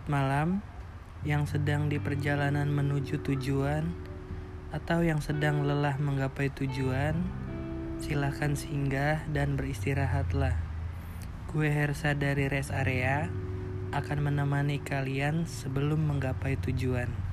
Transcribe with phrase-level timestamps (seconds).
[0.00, 0.50] Selamat malam
[1.28, 3.84] yang sedang di perjalanan menuju tujuan
[4.72, 7.20] atau yang sedang lelah menggapai tujuan.
[8.00, 10.56] Silahkan singgah dan beristirahatlah.
[11.52, 13.28] Gue Hersa dari Rest Area
[13.92, 17.29] akan menemani kalian sebelum menggapai tujuan.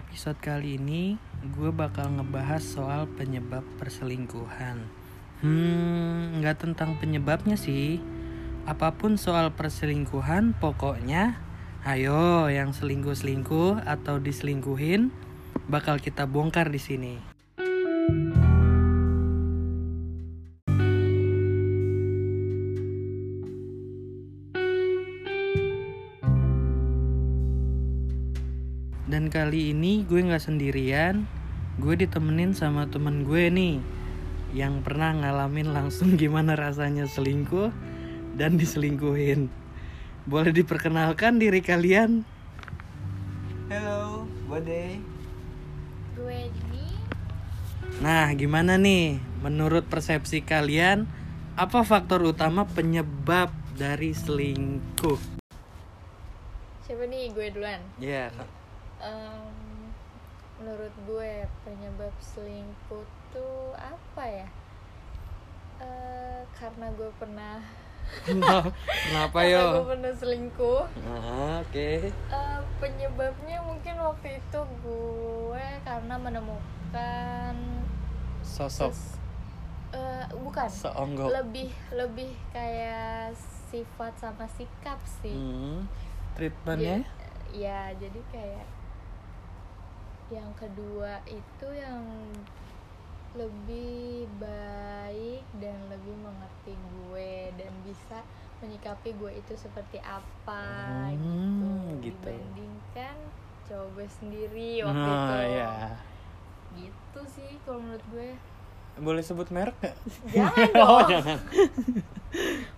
[0.00, 4.88] Episode kali ini gue bakal ngebahas soal penyebab perselingkuhan.
[5.44, 8.00] Hmm, nggak tentang penyebabnya sih.
[8.64, 11.36] Apa pun soal perselingkuhan, pokoknya
[11.84, 15.12] ayo yang selingkuh-selingkuh atau diselingkuhin
[15.68, 17.14] bakal kita bongkar di sini.
[29.50, 31.26] Kali ini gue nggak sendirian,
[31.82, 33.82] gue ditemenin sama temen gue nih
[34.54, 37.74] yang pernah ngalamin langsung gimana rasanya selingkuh
[38.38, 39.50] dan diselingkuhin.
[40.30, 42.22] Boleh diperkenalkan diri kalian?
[43.74, 45.02] Halo, Bode.
[46.14, 46.86] gue ini
[47.98, 49.18] Nah, gimana nih?
[49.42, 51.10] Menurut persepsi kalian,
[51.58, 55.42] apa faktor utama penyebab dari selingkuh?
[56.90, 58.34] siapa nih gue duluan Ya,
[59.00, 59.54] Em,
[60.56, 64.48] menurut gue penyebab selingkuh tuh apa ya
[65.78, 67.56] Eh, karena gue pernah
[68.26, 69.88] kenapa karena gue yo?
[69.88, 71.90] pernah selingkuh Nah, oke.
[72.10, 77.54] Eh, penyebabnya mungkin waktu itu gue karena menemukan
[78.42, 79.16] Sosok ses-
[79.90, 81.32] eh, bukan seonggok.
[81.32, 83.32] lebih lebih kayak
[83.66, 85.88] sifat sama sikap sih Hmm,
[86.34, 87.00] treatmentnya?
[87.00, 87.18] Jadi-
[87.56, 88.66] ya jadi kayak
[90.30, 92.02] yang kedua itu yang
[93.30, 98.18] lebih baik dan lebih mengerti gue dan bisa
[98.58, 101.70] menyikapi gue itu seperti apa Hmm, gitu.
[102.02, 102.28] gitu.
[102.28, 103.16] dibandingkan
[103.70, 105.70] cowok gue sendiri waktu Nah, itu ya.
[106.74, 108.28] gitu sih kalau menurut gue
[109.00, 109.96] Boleh sebut merek gak?
[110.34, 111.38] jangan oh, dong jangan.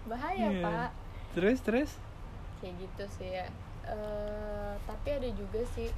[0.08, 0.60] bahaya Iya.
[0.62, 0.90] pak
[1.34, 1.90] Terus, terus?
[2.60, 3.46] kayak gitu sih ya
[3.82, 5.90] Eh, tapi ada juga sih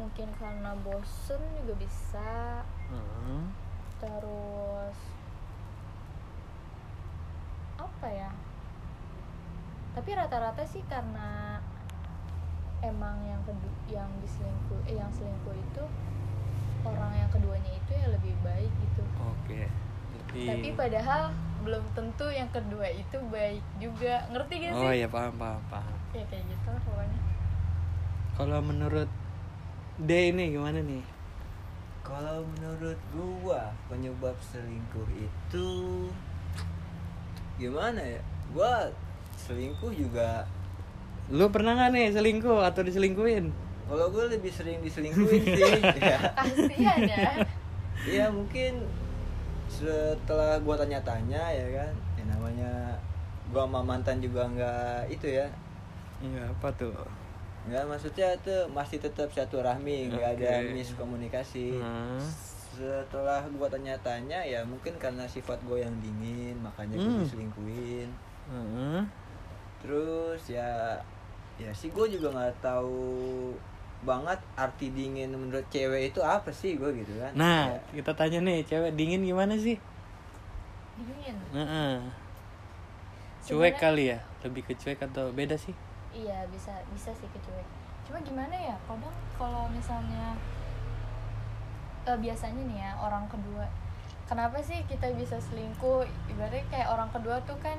[0.00, 2.32] mungkin karena bosen juga bisa
[2.90, 3.46] Hmm.
[4.00, 4.98] terus
[7.78, 8.30] apa ya
[9.92, 11.60] tapi rata-rata sih karena
[12.80, 15.84] emang yang kedua yang diselingkuh eh, yang selingkuh itu
[16.82, 19.68] orang yang keduanya itu ya lebih baik gitu Oke.
[20.10, 21.22] Jadi tapi padahal
[21.60, 25.94] belum tentu yang kedua itu baik juga ngerti gak sih Oh iya, paham, paham, paham.
[26.16, 27.20] ya kayak gitu pokoknya
[28.34, 29.10] Kalau menurut
[30.00, 31.04] D ini gimana nih?
[32.00, 35.68] Kalau menurut gua penyebab selingkuh itu
[37.60, 38.20] gimana ya?
[38.56, 38.88] Gua
[39.36, 40.48] selingkuh juga.
[41.28, 43.52] Lu pernah gak nih selingkuh atau diselingkuhin?
[43.92, 45.68] Kalau gua lebih sering diselingkuhin sih.
[46.00, 46.16] ya.
[46.96, 47.18] ya
[48.08, 48.80] Iya mungkin
[49.68, 52.72] setelah gua tanya-tanya ya kan, ya namanya
[53.52, 55.44] gua sama mantan juga nggak itu ya.
[56.24, 57.19] Iya, apa tuh?
[57.62, 60.72] Nggak maksudnya tuh masih tetap satu rahmi, nggak ada Oke.
[60.74, 61.76] miskomunikasi.
[61.76, 62.22] Hmm.
[62.70, 67.20] setelah gua tanya-tanya ya mungkin karena sifat gue yang dingin makanya gue Hmm.
[67.20, 68.08] diselingkuhin
[68.46, 69.04] Hmm.
[69.76, 70.96] terus ya
[71.56, 73.52] ya sih gue juga nggak tahu
[74.00, 78.38] banget arti dingin menurut cewek itu apa sih gue gitu kan Nah, Ya, kita tanya
[78.40, 79.76] nih, cewek dingin gimana sih?
[80.96, 81.94] dingin Heeh.
[83.42, 84.18] Cuek Sebenarnya- kali ya?
[84.40, 85.74] Lebih ke cuek atau beda sih?
[86.10, 87.66] Iya bisa bisa sih kecuek
[88.06, 90.34] cuma gimana ya kadang kalau misalnya
[92.04, 93.66] eh, biasanya nih ya orang kedua
[94.26, 97.78] kenapa sih kita bisa selingkuh ibaratnya kayak orang kedua tuh kan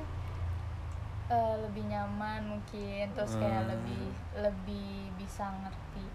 [1.28, 3.70] eh, lebih nyaman mungkin terus kayak Hmm.
[3.76, 4.04] lebih
[4.36, 6.06] lebih bisa ngerti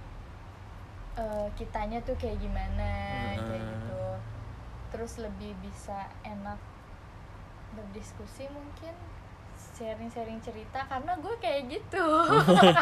[1.18, 2.92] eh, kitanya tuh kayak gimana
[3.38, 3.72] kayak Hmm.
[3.74, 4.02] gitu
[4.88, 6.58] terus lebih bisa enak
[7.76, 8.96] berdiskusi mungkin
[9.78, 12.08] sharing-sharing cerita karena gue kayak gitu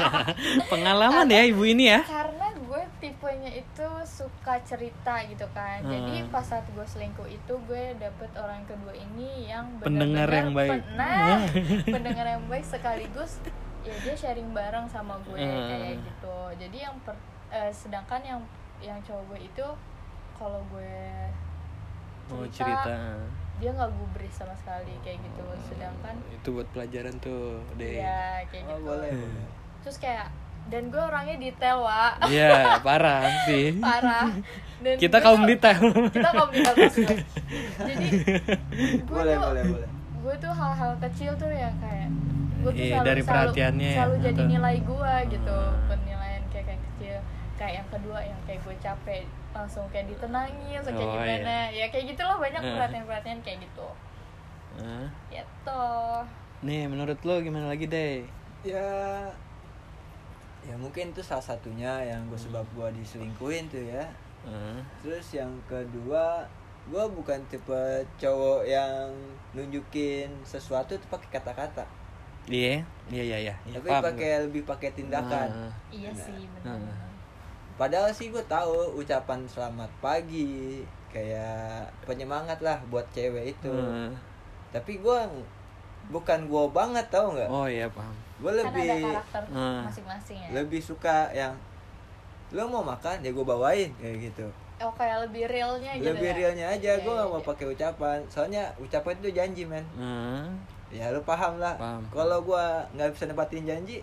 [0.72, 2.00] Pengalaman ya ibu ini ya?
[2.02, 6.32] karena gue tipenya itu suka cerita gitu kan jadi Hmm.
[6.32, 10.72] pas saat gue selingkuh itu gue dapet orang kedua ini yang Pendengar yang baik.
[10.72, 11.44] pen- nah
[11.96, 13.44] pendengar yang baik sekaligus
[13.82, 15.68] ya dia sharing bareng sama gue Hmm.
[15.68, 17.20] kayak gitu jadi yang per-
[17.50, 18.42] eh, sedangkan yang
[18.80, 19.68] yang cowok gue itu
[20.34, 20.96] kalau gue
[22.26, 23.22] Mau cerita.
[23.56, 25.44] Dia nggak gubris sama sekali kayak gitu.
[25.66, 28.86] Sedangkan itu buat pelajaran tuh deh ya kayak oh, gitu.
[28.86, 29.46] boleh boleh.
[29.82, 30.28] Terus kayak
[30.66, 33.78] dan gue orangnya detail wa Iya, parah sih.
[33.86, 34.34] parah.
[34.78, 35.82] Dan Kita kaum tuh- detail.
[36.10, 37.18] kita kaum detail maksudnya.
[37.80, 38.08] jadi
[38.98, 39.90] gue boleh tuh boleh boleh.
[40.20, 42.10] gue tuh hal-hal kecil tuh yang kayak
[42.58, 45.86] gue tuh Iya, selalu, dari selalu- perhatiannya ya, selalu jadi atau- nilai gue gitu Hmm.
[45.88, 47.18] penilaian kayak kayak kecil.
[47.56, 49.24] Kayak yang kedua yang kayak gue capek
[49.56, 52.72] langsung kayak ditenangin langsung kayak Oh, gimana ya kayak gitulah banyak Eh.
[52.76, 53.88] perhatian-perhatian kayak gitu
[54.76, 55.08] Hah?
[55.30, 55.86] gitu
[56.62, 58.28] Nih, menurut lo gimana lagi deh?
[58.62, 59.24] ya
[60.62, 64.04] ya mungkin itu salah satunya yang gue sebab gue diselingkuhin tuh ya
[64.44, 64.82] Hah?
[65.00, 66.42] terus yang kedua
[66.86, 67.82] gue bukan tipe
[68.16, 69.10] cowok yang
[69.54, 71.86] nunjukin sesuatu tuh pakai kata-kata
[72.46, 72.78] Iya,
[73.10, 73.56] iya, iya, iya.
[73.66, 75.74] Iya, tapi pakai lebih pakai tindakan Nah.
[75.90, 76.18] iya Nah.
[76.20, 76.78] sih benar
[77.76, 80.80] padahal sih gue tahu ucapan selamat pagi
[81.10, 84.12] kayak penyemangat lah buat cewek itu Nah.
[84.72, 85.20] tapi gue
[86.06, 88.14] bukan gue banget tau nggak Oh iya, paham.
[88.38, 89.02] gue kan ada lebih
[89.50, 89.82] Hmm.
[89.84, 91.56] masing-masing ya lebih suka yang
[92.52, 94.46] lo mau makan ya gue bawain kayak gitu
[94.78, 96.36] oh kayak lebih realnya gitu lebih ya?
[96.38, 97.48] realnya aja Iya, gue iya, gak mau iya.
[97.48, 100.48] pakai ucapan soalnya ucapan itu janji men Nah.
[100.88, 102.04] ya lo paham lah Paham.
[102.08, 102.64] kalau gue
[102.94, 103.98] nggak bisa nempatin janji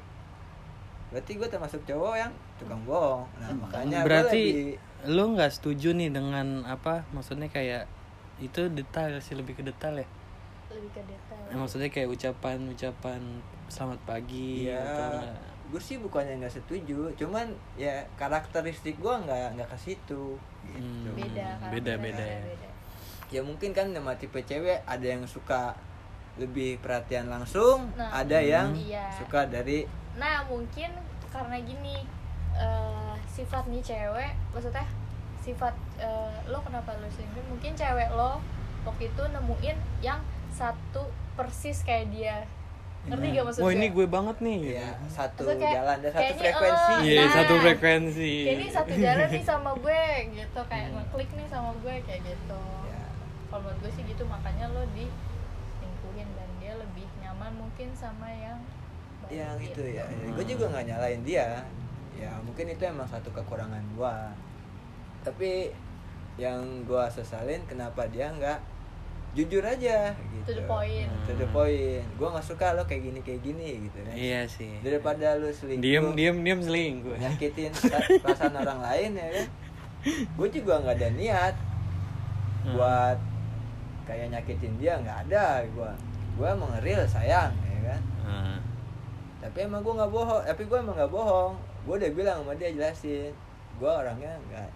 [1.09, 2.33] berarti gue termasuk cowok yang
[2.63, 7.03] tukang bohong nah makanya gua Berarti lebih- lo nggak setuju nih dengan apa?
[7.11, 7.91] Maksudnya kayak
[8.39, 10.07] itu detail sih lebih ke detail ya.
[10.69, 13.21] lebih ke detail Ya, maksudnya kayak ucapan-ucapan
[13.67, 15.37] selamat pagi ya atau enggak.
[15.65, 20.79] gue sih bukannya nggak setuju cuman ya karakteristik gue nggak nggak ke situ gitu
[21.09, 21.13] Hmm.
[21.13, 22.41] beda beda, karakternya beda ya.
[22.43, 22.69] beda.
[23.29, 25.73] ya mungkin kan nama tipe cewek ada yang suka
[26.35, 29.09] lebih perhatian langsung Nah, ada yang iya.
[29.11, 30.93] suka dari Nah mungkin
[31.27, 32.05] karena gini
[32.55, 34.87] eh, sifat nih cewek, maksudnya
[35.39, 37.45] sifat eh, lo kenapa lo selingkuh?
[37.49, 38.39] Mungkin cewek lo
[38.83, 40.21] waktu itu nemuin yang
[40.51, 42.37] satu persis kayak dia.
[43.03, 44.59] Ngerti gak maksud Wah ini gue banget nih.
[44.77, 47.33] ya satu Maksudnya kayak- jalan dan satu frekuensi Iya Nah.
[47.35, 48.33] satu frekuensi.
[48.39, 52.63] Kayak ini satu jalan nih sama gue gitu kayak ngeklik nih sama gue kayak gitu.
[52.87, 53.03] Ya.
[53.49, 58.59] Kalau menurut gue sih gitu makanya lo diselingkuhin dan dia lebih nyaman mungkin sama yang
[59.27, 59.83] yang itu gitu.
[59.89, 61.65] ya, gue juga nggak nyalain dia
[62.15, 64.15] ya mungkin itu emang satu kekurangan gue
[65.23, 65.71] tapi
[66.35, 68.59] yang gue sesalin kenapa dia nggak
[69.33, 71.09] jujur aja gitu To the point.
[71.25, 74.77] to the point gue nggak suka lo kayak gini kayak gini gitu kan Iya sih.
[74.81, 77.17] daripada lu selingkuh Diem diem diem selingkuh.
[77.17, 79.49] nyakitin sa- perasaan orang lain ya kan
[80.31, 81.55] gue juga nggak ada niat
[82.63, 82.75] Hmm.
[82.75, 83.19] buat
[84.05, 85.91] kayak nyakitin dia nggak ada gue
[86.33, 88.59] gue emang real sayang ya kan Nah.
[89.41, 92.71] tapi emang gue nggak bohong tapi gue emang nggak bohong gue udah bilang sama dia
[92.71, 93.33] jelasin
[93.77, 94.71] gue orangnya nggak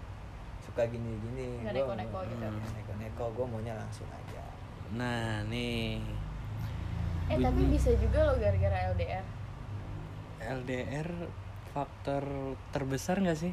[0.60, 2.46] suka gini gini Nggak neko-neko gitu.
[2.46, 4.42] neko neko gue maunya langsung aja
[4.92, 5.98] Nah nih
[7.26, 9.26] Eh tapi bisa juga lo gara-gara LDR.
[10.38, 11.10] LDR
[11.74, 12.22] faktor
[12.70, 13.50] terbesar nggak sih?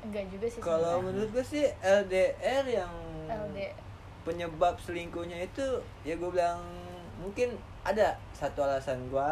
[0.00, 0.62] Enggak juga sih.
[0.62, 2.92] kalau menurut gue sih LDR yang
[3.26, 3.74] LD
[4.22, 5.66] penyebab selingkuhnya itu
[6.00, 6.62] ya gue bilang
[7.18, 9.30] mungkin ada satu alasan gue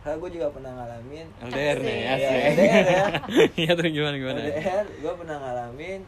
[0.00, 1.98] karena gue juga pernah ngalamin LDR nih.
[1.98, 2.14] Iya,
[2.48, 3.04] LDR ya.
[3.60, 4.38] Iya terus gimana gimana?
[4.40, 6.00] LDR gue pernah ngalamin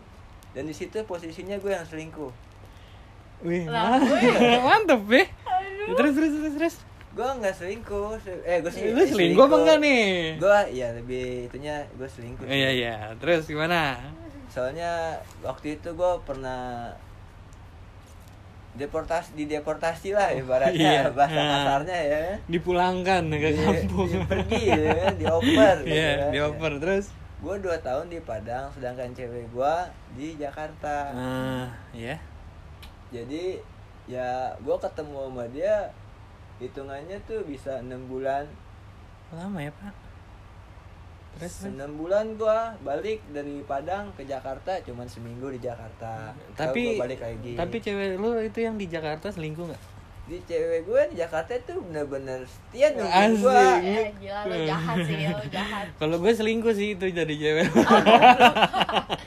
[0.51, 2.33] dan di situ posisinya gue yang selingkuh
[3.43, 5.25] Wih, Lah, mantep, mantep ya.
[5.93, 6.77] Terus terus terus terus.
[7.13, 10.05] gue nggak selingkuh se- eh gue sih Lu selingkuh apa enggak nih?
[10.39, 12.45] gue ya lebih itunya gue selingkuh.
[12.45, 12.97] Iya iya.
[13.17, 13.99] Terus gimana?
[14.47, 16.93] soalnya waktu itu gue pernah
[18.75, 21.13] deportasi di deportasi lah ibaratnya Iya.
[21.13, 21.49] bahasa Ah.
[21.55, 24.09] kasarnya ya Dipulangkan ke Di- kampung.
[24.09, 26.31] di- pergi ya dioper gitu Iya, kan.
[26.31, 27.07] dioper terus.
[27.39, 29.75] gue dua tahun di Padang sedangkan cewek gue
[30.15, 32.15] di Jakarta Ah, ya.
[33.11, 33.59] jadi
[34.05, 35.91] ya gue ketemu sama dia
[36.59, 38.47] hitungannya tuh bisa enam bulan
[39.31, 39.95] Lama ya, Pak?
[41.35, 41.73] Terus terus.
[41.73, 47.03] enam bulan gue balik dari Padang ke Jakarta cuman seminggu di Jakarta Lalu Tapi gua
[47.03, 49.83] balik lagi tapi cewek lu itu yang di Jakarta selingkuh nggak?
[50.23, 53.43] di cewek gue di Jakarta tuh bener-bener setia nungguin Asik.
[53.43, 55.87] gue Eh gila lo jahat sih lo jahat.
[55.93, 57.67] Kalau gue selingkuh sih itu jadi cewek.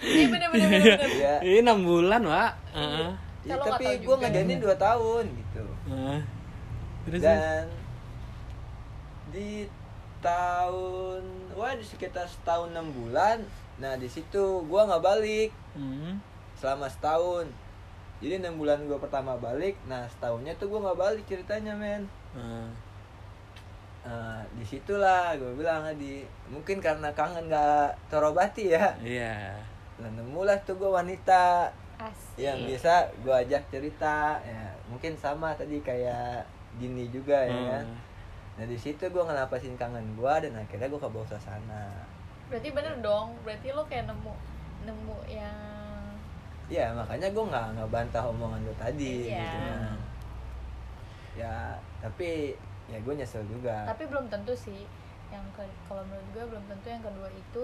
[0.06, 0.82] Iya bener bener bener.
[0.96, 1.10] bener.
[1.12, 2.52] ya, Ini enam bulan, Pak.
[2.72, 3.10] Heeh.
[3.44, 6.20] ya Kalau nggak tapi gue ngejalanin dua tahun gitu Heeh.
[7.04, 7.24] Terus terus.
[7.26, 7.66] dan
[9.28, 9.50] di
[10.22, 11.22] tahun
[11.56, 13.40] wah di sekitar setahun enam bulan
[13.76, 16.16] nah di situ gue nggak balik Hmm.
[16.56, 17.48] selama setahun
[18.18, 22.68] jadi enam bulan gue pertama balik nah setahunnya tuh gue nggak balik ceritanya men Heeh.
[24.06, 29.58] nah di situlah gue bilang di mungkin karena kangen nggak terobati ya Iya.
[29.98, 32.38] nah nemulah tuh gue wanita Asik.
[32.38, 36.44] yang bisa gue ajak cerita ya mungkin sama tadi kayak
[36.76, 38.00] gini juga ya kan Hmm.
[38.56, 42.08] Nah di situ gue ngelapasin kangen gue dan akhirnya gue ke bawah suasana
[42.48, 44.34] berarti bener dong berarti lo kayak nemu
[44.86, 45.60] nemu yang
[46.66, 49.38] ya makanya gue nggak nggak bantah omongan lo tadi Iya.
[49.38, 49.96] gitu kan.
[51.36, 51.56] ya
[52.00, 52.56] tapi
[52.88, 54.88] ya gue nyesel juga tapi belum tentu sih
[55.30, 57.64] yang ke kalau menurut gue belum tentu yang kedua itu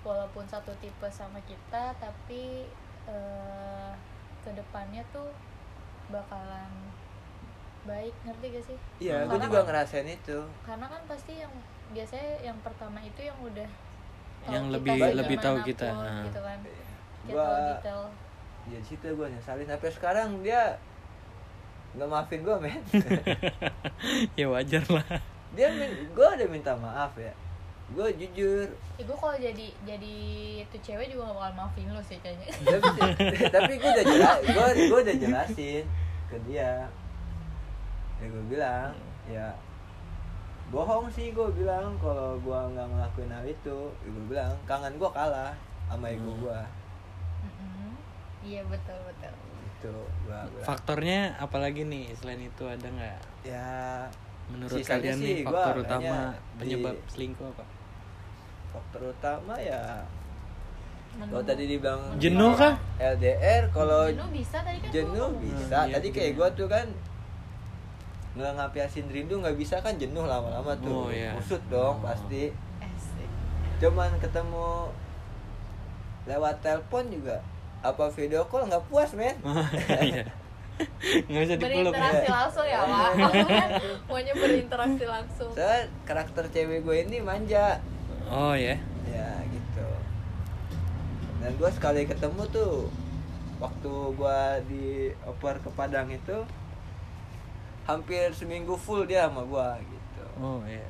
[0.00, 2.68] walaupun satu tipe sama kita tapi
[3.10, 3.92] eh
[4.38, 5.34] ke depannya tuh
[6.08, 6.70] bakalan
[7.88, 8.78] baik ngerti gak sih?
[9.00, 10.38] Iya gue juga kan- ngerasain itu.
[10.62, 11.52] karena kan pasti yang
[11.88, 13.68] biasanya yang pertama itu yang udah
[14.46, 16.22] Yang kita lebih- lebih tahu kita, nah.
[16.22, 16.58] gitu kan.
[16.60, 18.02] Kita Gua- tahu detail.
[18.68, 19.66] Ya situ gue nyesalin.
[19.66, 20.76] Sampai sekarang dia
[21.90, 22.80] nggak maafin gue men.
[24.36, 25.08] Ya wajar lah.
[25.50, 25.68] Dia
[26.06, 27.32] gue udah minta maaf ya.
[27.88, 28.68] Gue jujur.
[28.94, 30.14] Ya gue kalau jadi jadi
[30.68, 32.48] tuh cewek juga gak bakal maafin lo sih kayaknya.
[32.62, 32.88] Tapi
[33.48, 35.84] tapi gue udah jelas gue gue udah jelasin
[36.26, 36.84] ke dia
[38.18, 38.90] ya gue bilang
[39.26, 39.48] ya
[40.68, 43.78] bohong sih gue bilang kalau gue nggak ngelakuin hal itu.
[43.96, 45.52] Ya gue bilang kangen gue kalah
[45.86, 46.42] sama ego Hmm.
[46.42, 46.60] gue
[47.40, 47.90] Mm-mm.
[48.42, 49.32] iya betul betul.
[49.70, 50.64] Itu gue bilang.
[50.64, 52.12] Faktornya apalagi nih?
[52.14, 53.18] Selain itu ada nggak?
[53.42, 53.68] Ya
[54.48, 57.64] menurut kalian sih nih gua faktor utama di- penyebab selingkuh apa?
[58.70, 60.04] Faktor utama ya
[61.18, 62.74] kalau tadi dibilang Jenuh kah?
[62.96, 65.76] LDR kalau jenuh bisa tadi kan jenuh gua bisa.
[65.76, 66.38] Hmm, iya, tadi kayak jenuh.
[66.38, 66.86] gue tuh kan
[68.38, 71.34] nggak ngapiasin rindu nggak bisa kan jenuh lama-lama Oh, tuh iya.
[71.34, 72.04] kusut dong Oh.
[72.04, 72.54] pasti.
[73.78, 74.90] Cuman ketemu
[76.24, 77.42] lewat telepon juga
[77.78, 79.34] apa video call nggak puas men?
[80.00, 80.22] Iya.
[81.26, 82.34] nggak bisa dipeluk berinteraksi ya.
[82.36, 83.70] langsung ya Aku kan
[84.06, 85.50] maunya berinteraksi langsung.
[85.50, 87.82] Soalnya karakter cewek gue ini manja.
[88.26, 89.88] Oh ya ya gitu.
[91.38, 92.86] Dan gue sekali ketemu tuh
[93.58, 96.38] waktu gue dioper ke Padang itu
[97.88, 100.24] hampir seminggu full dia sama gue gitu.
[100.38, 100.84] Oh ya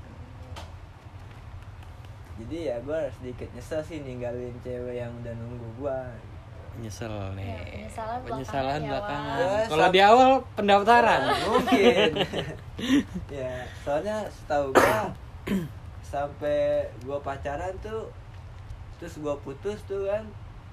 [2.38, 5.98] jadi ya gue sedikit nyesel sih ninggalin cewek yang udah nunggu gue
[6.78, 9.38] nyesel nih Ya, penyesalan penyesalan belakangan ya, belakangan.
[9.40, 9.64] Wak.
[9.66, 11.20] kalau Ya, di awal pendaftaran.
[11.44, 12.10] Mungkin.
[13.28, 13.50] Ya
[13.82, 14.98] soalnya setahu gue
[16.00, 16.58] sampai
[16.96, 18.06] gue pacaran tuh
[18.96, 20.22] terus gue putus tuh kan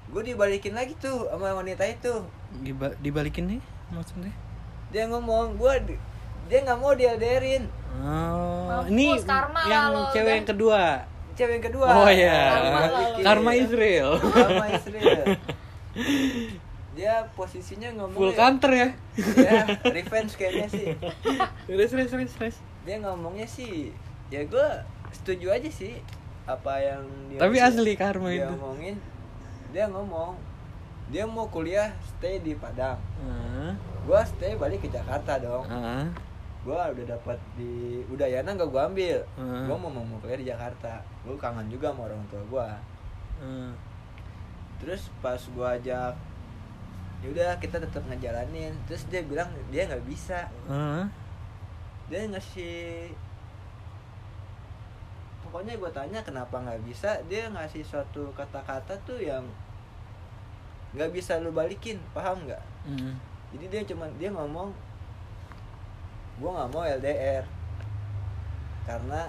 [0.05, 2.13] gue dibalikin lagi tuh sama wanita itu.
[2.61, 4.29] Diba- dibalikin nih maksudnya?
[4.89, 5.73] Dia ngomong gue
[6.45, 7.63] dia nggak mau diaderin
[8.01, 10.35] oh Mampus, ini karma yang lah lo, cewek udah.
[10.35, 10.81] yang kedua?
[11.35, 11.87] Cewek yang kedua.
[11.91, 12.81] Oh ya Karma
[13.23, 14.09] karma Israel.
[14.23, 15.25] Karma Israel.
[16.95, 18.89] Dia posisinya ngomong full counter ya?
[19.35, 20.95] Ya revenge kayaknya sih.
[21.67, 22.55] Terus terus terus terus.
[22.87, 23.91] Dia ngomongnya sih
[24.31, 24.67] ya gue
[25.11, 25.99] setuju aja sih
[26.45, 28.53] apa yang dia tapi asli karma dia itu.
[28.53, 28.95] ngomongin
[29.73, 30.37] dia ngomong
[31.09, 32.97] dia mau kuliah stay di Padang.
[33.21, 33.77] Ah,
[34.09, 35.65] gua stay balik ke Jakarta dong.
[35.69, 36.09] Ah,
[36.65, 37.71] gua udah dapat di
[38.05, 39.65] Udayana nggak gua ambil Hmm.
[39.65, 42.67] gua mau mau kuliah di Jakarta gua kangen juga sama orang tua gua
[43.37, 43.71] ah.
[44.75, 46.17] terus pas gua ajak
[47.21, 51.05] ya udah kita tetap ngejalanin terus dia bilang dia nggak bisa Ah.
[52.05, 53.13] dia ngasih
[55.41, 59.45] pokoknya gue tanya kenapa nggak bisa dia ngasih suatu kata-kata tuh yang
[60.91, 63.17] nggak bisa lu balikin paham nggak Mm.
[63.49, 64.69] jadi dia cuman dia ngomong
[66.35, 67.43] gue nggak mau LDR
[68.83, 69.21] karena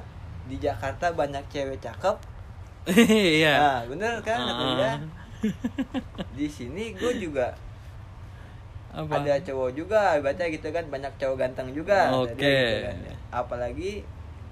[0.46, 2.16] di Jakarta banyak cewek cakep.
[3.36, 3.54] Iya.
[3.58, 4.74] Nah bener kan kata Ah.
[4.78, 4.92] dia
[6.32, 7.50] di sini gue juga
[8.90, 9.20] apa?
[9.20, 12.08] ada cowok juga baca gitu kan banyak cowok ganteng juga.
[12.08, 12.38] Kata Oke.
[12.38, 12.96] dia gitu kan.
[13.34, 13.92] apalagi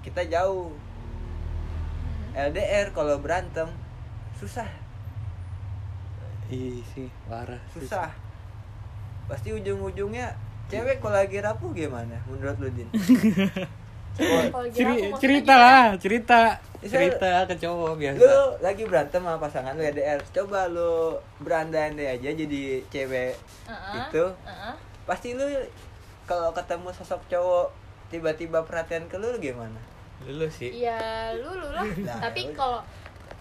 [0.03, 0.75] kita jauh.
[2.35, 3.71] LDR kalau berantem
[4.35, 4.67] susah.
[6.51, 8.11] Iya sih parah susah.
[9.25, 10.29] Pasti ujung-ujungnya
[10.65, 12.89] cewek kalau lagi rapuh gimana menurut lu din?
[14.15, 16.39] Maksudnya cerita lah cerita.
[16.79, 18.19] Cerita ke cowok biasa.
[18.21, 23.33] lu lagi berantem sama pasangan lu LDR coba lu berandai-andai aja jadi cewek
[23.65, 24.25] Heeh, itu.
[24.45, 24.73] heeh.
[25.03, 25.43] pasti lu
[26.29, 27.67] kalau ketemu sosok cowok
[28.09, 29.81] tiba-tiba perhatian ke lu lu gimana?
[30.23, 30.71] Dulu sih.
[30.71, 31.83] Ya lulu lah.
[31.83, 32.79] Nah, tapi ya kalau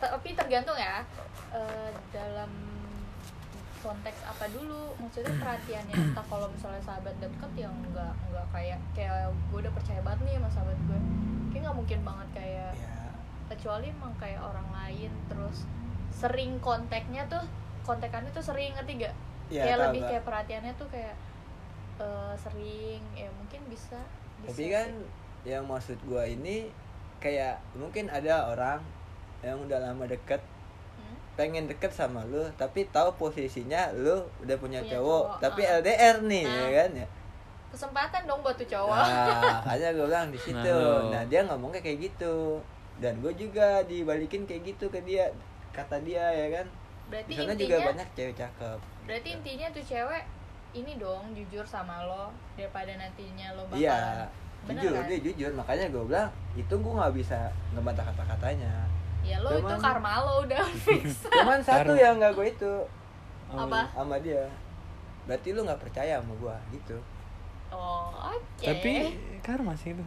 [0.00, 1.04] tapi tergantung ya.
[1.54, 2.50] Eh, dalam
[3.84, 9.28] konteks apa dulu maksudnya perhatiannya entah kalau misalnya sahabat deket yang enggak enggak kayak kayak
[9.52, 10.98] gue udah percaya banget nih sama sahabat gue
[11.52, 12.94] kayak nggak mungkin banget kayak ya
[13.44, 15.68] kecuali emang kayak orang lain terus
[16.14, 17.44] sering kontaknya tuh
[17.84, 19.14] kontekannya tuh sering ngerti gak
[19.52, 20.08] ya kayak lebih gak?
[20.08, 21.14] kayak perhatiannya tuh kayak
[22.00, 24.00] eh, sering ya mungkin bisa,
[24.40, 25.52] bisa tapi kan sih.
[25.52, 26.72] yang maksud gua ini
[27.20, 28.80] kayak mungkin ada orang
[29.44, 30.40] yang udah lama deket?
[31.34, 35.82] Pengen deket sama lu tapi tahu posisinya lu udah punya, Punya cowok, cowok, tapi ah.
[35.82, 36.54] LDR nih Nah.
[36.54, 37.06] ya kan ya?
[37.74, 38.94] Kesempatan dong buat tuh cowok.
[39.02, 40.78] Nah makanya gue bilang di situ.
[40.78, 42.62] Nah, nah dia ngomongnya kayak gitu.
[43.02, 45.26] Dan gue juga dibalikin kayak gitu ke dia
[45.74, 46.66] kata dia ya kan?
[47.10, 48.78] Berarti di sana intinya juga banyak cewek cakep.
[49.10, 50.24] Berarti intinya tuh cewek
[50.74, 53.82] ini dong jujur sama lo daripada nantinya lo bakalan.
[53.82, 53.98] Iya
[54.70, 55.06] Bener jujur kan?
[55.10, 55.50] dia jujur.
[55.58, 57.38] Makanya gue bilang itu gue nggak bisa
[57.74, 58.86] ngebantah kata katanya
[59.24, 61.24] ya lo itu Cuman- karma lo udah fix.
[61.26, 62.74] Cuman satu yang nggak gue itu.
[63.48, 63.86] Apa?
[63.90, 64.44] sama dia.
[65.24, 66.96] Berarti lu nggak percaya sama gue gitu.
[67.70, 68.60] Oh oke.
[68.60, 68.92] Tapi
[69.40, 70.02] karma sih itu.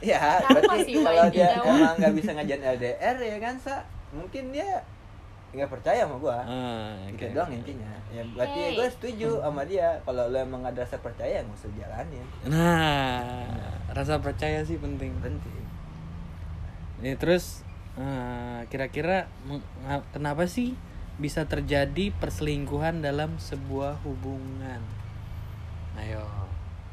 [0.00, 3.82] ya Karma berarti sih, kalau dia emang nggak bisa ngajarin LDR ya kan sa?
[4.08, 4.84] Mungkin dia
[5.48, 7.34] nggak percaya sama gue Ah, gitu oke.
[7.34, 7.88] doang intinya.
[8.08, 8.74] Ya berarti Hey.
[8.74, 9.96] gue setuju sama dia.
[10.00, 12.26] Kalau lo emang ada rasa percaya nggak usah jalanin.
[12.44, 13.48] Nah,
[13.88, 15.10] rasa percaya sih penting.
[15.18, 15.64] penting.
[16.98, 17.62] Ya, terus
[18.64, 20.78] kira-kira meng- nga- kenapa sih
[21.16, 24.78] bisa terjadi perselingkuhan dalam sebuah hubungan?
[25.94, 26.22] Ayo.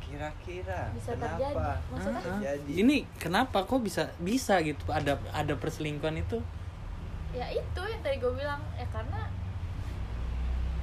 [0.01, 1.91] kira-kira Bisa kenapa terjadi.
[1.91, 2.21] Maksudnya?
[2.23, 2.71] Terjadi.
[2.77, 6.39] Ini kenapa kok bisa bisa gitu ada ada perselingkuhan itu?
[7.29, 9.27] ya itu yang tadi gue bilang ya karena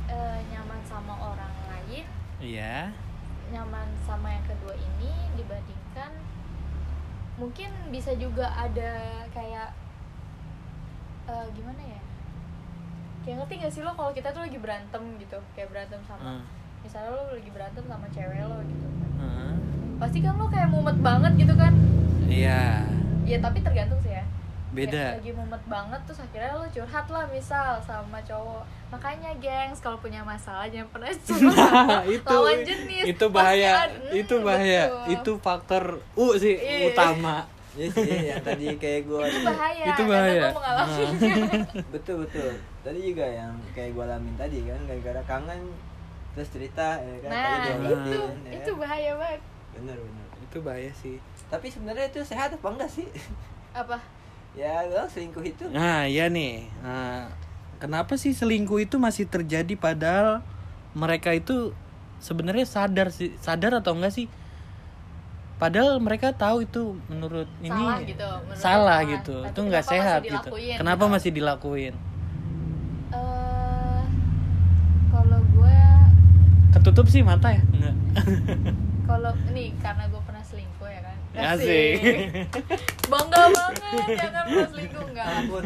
[0.05, 2.05] eh, nyaman sama orang lain
[2.37, 2.93] Iya.
[3.49, 6.13] nyaman sama yang kedua ini dibandingkan
[7.35, 8.93] mungkin bisa juga ada
[9.33, 9.73] kayak
[11.25, 12.01] eh, gimana ya?
[13.23, 16.43] Kayak ngerti gak sih lo kalau kita tuh lagi berantem gitu kayak berantem sama Ah,
[16.81, 18.87] misalnya lo lagi berantem sama cewek lo gitu.
[19.17, 19.55] Ah.
[19.97, 21.71] pasti kan lo kayak mumet banget gitu kan?
[22.25, 22.83] Iya.
[23.23, 24.25] ya tapi tergantung sih ya.
[24.73, 24.91] Beda.
[25.15, 28.65] Kayak lagi mumet banget terus akhirnya lo curhat lah misal sama cowok.
[28.91, 32.03] Makanya gengs kalau punya masalah jangan pernah curhat.
[32.05, 33.73] Itu lawan jenis itu bahaya.
[33.87, 34.83] hmm, itu bahaya.
[34.89, 35.07] Betul.
[35.13, 36.91] itu faktor u sih Iya.
[36.91, 40.43] utama ya sih yang tadi kayak gue itu bahaya Itu bahaya.
[40.45, 41.05] gue mengalami
[41.95, 42.51] betul betul.
[42.83, 45.61] Tadi juga yang kayak gue alamin tadi kan gara-gara kangen
[46.33, 48.81] terus cerita ya kan nah tadi itu diobatin, ya itu kan?
[48.81, 49.41] bahaya banget.
[49.73, 50.27] Bener bener.
[50.43, 51.17] Itu bahaya sih.
[51.49, 53.09] Tapi sebenarnya itu sehat apa enggak sih?
[53.75, 53.97] Apa?
[54.53, 55.65] Ya lo selingkuh itu.
[55.69, 56.69] Nah ya nih.
[56.81, 57.25] Nah,
[57.79, 60.45] kenapa sih selingkuh itu masih terjadi padahal
[60.93, 61.73] mereka itu
[62.21, 64.29] sebenarnya sadar sih sadar atau enggak sih
[65.63, 68.99] padahal mereka tahu itu menurut ini Salah gitu, menurut salah salah.
[69.07, 69.37] gitu.
[69.39, 70.49] Tapi itu nggak sehat gitu.
[70.75, 71.13] kenapa gitu?
[71.15, 71.95] masih dilakuin?
[73.15, 74.03] Eh
[75.15, 75.79] kalau gue
[76.75, 77.63] ketutup sih mata ya?
[77.71, 77.95] Enggak
[79.09, 81.17] kalau ini karena gue pernah selingkuh ya kan?
[81.55, 81.95] Asik.
[83.13, 85.05] bangga banget jangan pernah selingkuh.
[85.15, 85.63] Enggak buat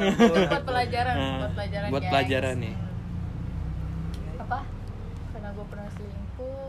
[0.69, 2.75] pelajaran Nah, buat pelajaran buat pelajaran nih.
[2.77, 4.45] Hmm.
[4.45, 4.61] apa
[5.33, 6.69] karena gue pernah selingkuh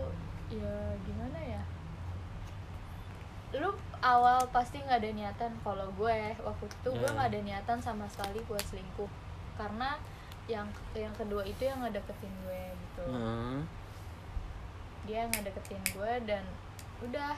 [0.56, 1.62] ya gimana ya
[3.58, 7.15] lu awal pasti nggak ada niatan kalau gue waktu itu gue Hmm.
[7.15, 9.10] nggak ada niatan sama sekali buat selingkuh.
[9.56, 9.98] Karena
[10.46, 13.04] yang yang kedua itu yang ngedeketin gue gitu.
[13.08, 13.62] Hmm.
[15.04, 16.43] dia ngedeketin gue dan
[17.00, 17.32] udah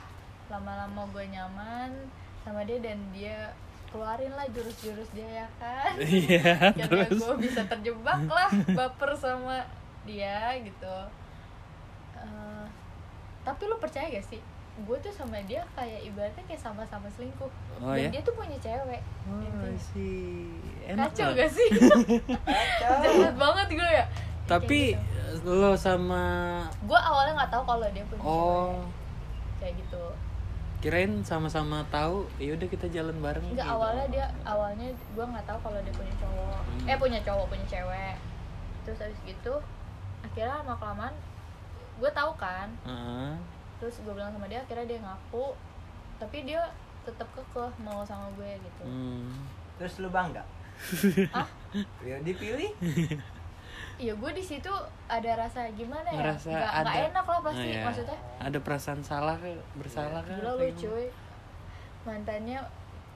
[0.48, 1.90] lama-lama gue nyaman
[2.40, 3.54] sama dia dan dia
[3.86, 5.94] keluarin lah jurus-jurus dia ya kan?
[6.02, 7.20] Iya akhirnya terus?
[7.20, 9.62] gue bisa terjebak lah baper sama
[10.02, 10.96] dia gitu.
[12.16, 12.66] Eh,
[13.40, 14.42] tapi lu percaya gak sih
[14.84, 17.50] gue tuh sama dia kayak ibaratnya kayak sama-sama selingkuh.
[17.80, 18.10] Oh, dan ya?
[18.12, 19.00] dia tuh punya cewek.
[19.28, 19.40] Oh,
[20.90, 21.68] enak kacau gak sih?
[22.82, 23.02] Kacau.
[23.04, 24.04] jahat banget gue ya.
[24.48, 24.80] Tapi
[25.46, 26.24] lo sama
[26.82, 28.34] gue awalnya nggak tahu kalau dia punya oh.
[28.34, 28.98] Cewek
[29.60, 30.04] kayak gitu.
[30.80, 33.76] Kirain sama-sama tahu ya udah kita jalan bareng Enggak gitu.
[33.76, 36.60] awalnya dia awalnya gue nggak tahu kalau dia punya cowok.
[36.64, 36.88] Hmm.
[36.88, 38.16] eh punya cowok punya cewek.
[38.88, 39.54] Terus habis gitu
[40.24, 41.14] akhirnya lama kelamaan
[42.00, 42.68] gue tahu kan.
[42.88, 43.59] Heeh.
[43.80, 45.46] Terus gue bilang sama dia akhirnya dia ngaku
[46.16, 46.60] tapi dia
[47.00, 48.82] tetap kekeh mau sama gue gitu.
[48.84, 49.32] Hmm.
[49.74, 50.44] terus lu bangga?
[51.32, 51.48] Ah
[52.04, 52.72] ya dipilih?
[53.96, 54.72] Iya gue di situ
[55.06, 56.20] ada rasa gimana ya?
[56.20, 57.82] Ngerasa nggak ada nggak enak lah pasti Oh, iya.
[57.82, 58.18] maksudnya.
[58.38, 61.06] Ada perasaan salah ke bersalah kan gila lu cuy.
[62.02, 62.58] Mantannya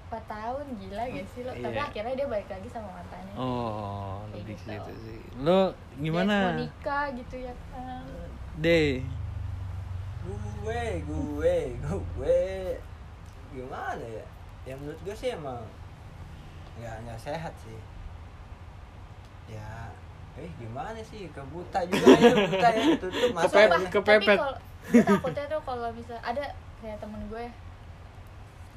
[0.06, 1.84] 4 tahun gila gak sih lo tapi Iya.
[1.84, 3.34] akhirnya dia balik lagi sama mantannya.
[3.34, 4.68] Oh Kayak lebih gitu.
[4.70, 5.20] gitu sih.
[5.38, 6.34] Lo Dia gimana?
[6.42, 8.04] mau nikah gitu ya kan.
[8.56, 9.00] Deh
[10.24, 12.40] gue gue gue.
[13.54, 14.26] Gimana ya?
[14.64, 15.60] Yang menurut gue sih emang
[16.80, 17.78] nggak nggak sehat sih.
[19.46, 19.92] Ya
[20.34, 21.28] eh gimana sih?
[21.30, 23.88] Kebuta juga ya buta ya tutup masa Kepepet, aja.
[23.92, 24.20] kepepet.
[24.24, 24.56] Tapi kalau
[24.90, 26.44] takutnya tuh kalau misal ada
[26.80, 27.44] kayak temen gue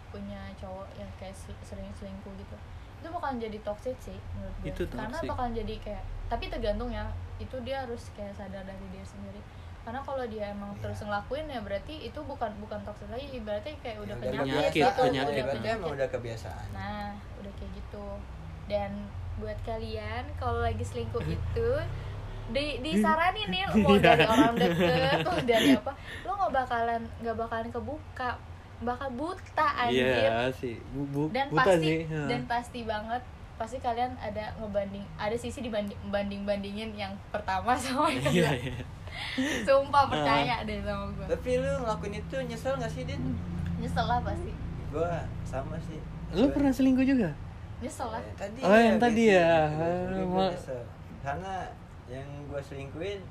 [0.08, 2.56] punya cowok yang kayak sering selingkuh gitu.
[3.02, 4.70] Itu bakalan jadi toxic sih menurut gue.
[4.70, 5.30] Itu karena toxic.
[5.32, 7.08] bakalan jadi kayak tapi tergantung ya
[7.40, 9.40] itu dia harus kayak sadar dari dia sendiri
[9.88, 10.82] karena kalau dia emang Iya.
[10.84, 14.84] terus ngelakuin ya berarti itu bukan bukan toxic lagi ibaratnya kayak udah Ya, penyakit, penyakit,
[14.84, 15.32] gitu penyakit.
[15.32, 18.08] udah berarti emang penyakit udah kebiasaan Nah, udah kayak gitu.
[18.68, 18.92] Dan
[19.38, 21.70] buat kalian kalau lagi selingkuh itu
[22.48, 27.68] di disaranin nih mau dari orang deket mau dari apa lo nggak bakalan nggak bakalan
[27.70, 28.30] kebuka
[28.80, 30.76] bakal buta anjir Iya sih.
[30.90, 32.00] Bu, bu- dan buta pasti sih.
[32.08, 32.20] ha.
[32.26, 33.24] dan pasti banget
[33.56, 38.52] pasti kalian ada ngebanding ada sisi dibanding banding bandingin yang pertama sama yang Iya, kedua
[38.54, 38.84] iya.
[39.64, 43.22] Sumpah percaya deh sama gue tapi lu ngelakuin itu nyesel gak sih din?
[43.78, 44.52] Nyesel lah pasti.
[44.88, 46.02] Gua sama sih.
[46.32, 47.30] Lu Gua- pernah selingkuh juga?
[47.78, 48.18] nyesel lah.
[48.18, 49.70] Eh, tadi Oh, yang tadi ya.
[50.10, 50.78] gitu.
[51.22, 51.70] Karena
[52.08, 53.22] yang gua selingkuhin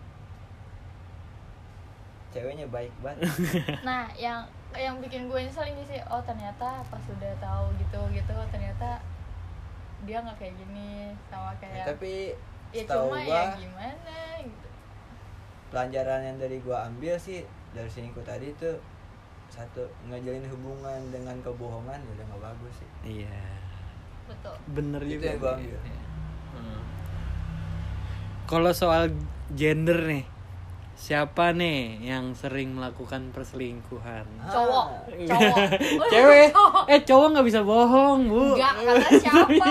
[2.28, 3.24] ceweknya baik banget.
[3.88, 8.34] Nah yang yang bikin gue nyesel ini sih oh ternyata pas udah tahu gitu gitu
[8.52, 9.00] ternyata
[10.04, 12.14] dia nggak kayak gini sama Ya, kayak tapi
[12.70, 14.65] ya cuma gua ya gimana gitu
[15.68, 18.76] pelajaran yang dari gua ambil sih dari selingkuh tadi tuh
[19.46, 23.40] satu ngejalin hubungan dengan kebohongan ya udah nggak bagus sih Iya.
[24.26, 25.26] betul Bener Itu juga.
[25.28, 25.64] yang gua sih.
[25.64, 25.78] ambil.
[26.52, 26.80] Hmm.
[28.44, 29.10] Kalau soal
[29.52, 30.24] gender nih,
[30.94, 34.26] siapa nih yang sering melakukan perselingkuhan?
[34.44, 35.06] cowok Ah.
[35.28, 35.56] cowok
[36.12, 36.82] Cewek, Cowok.
[36.88, 38.54] eh cowok nggak bisa bohong bu.
[38.54, 39.66] Enggak, kata siapa?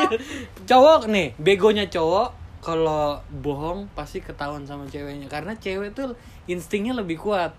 [0.66, 2.30] cowok nih, begonya cowok
[2.66, 6.18] kalau bohong pasti ketahuan sama ceweknya karena cewek tuh
[6.50, 7.54] instingnya lebih kuat.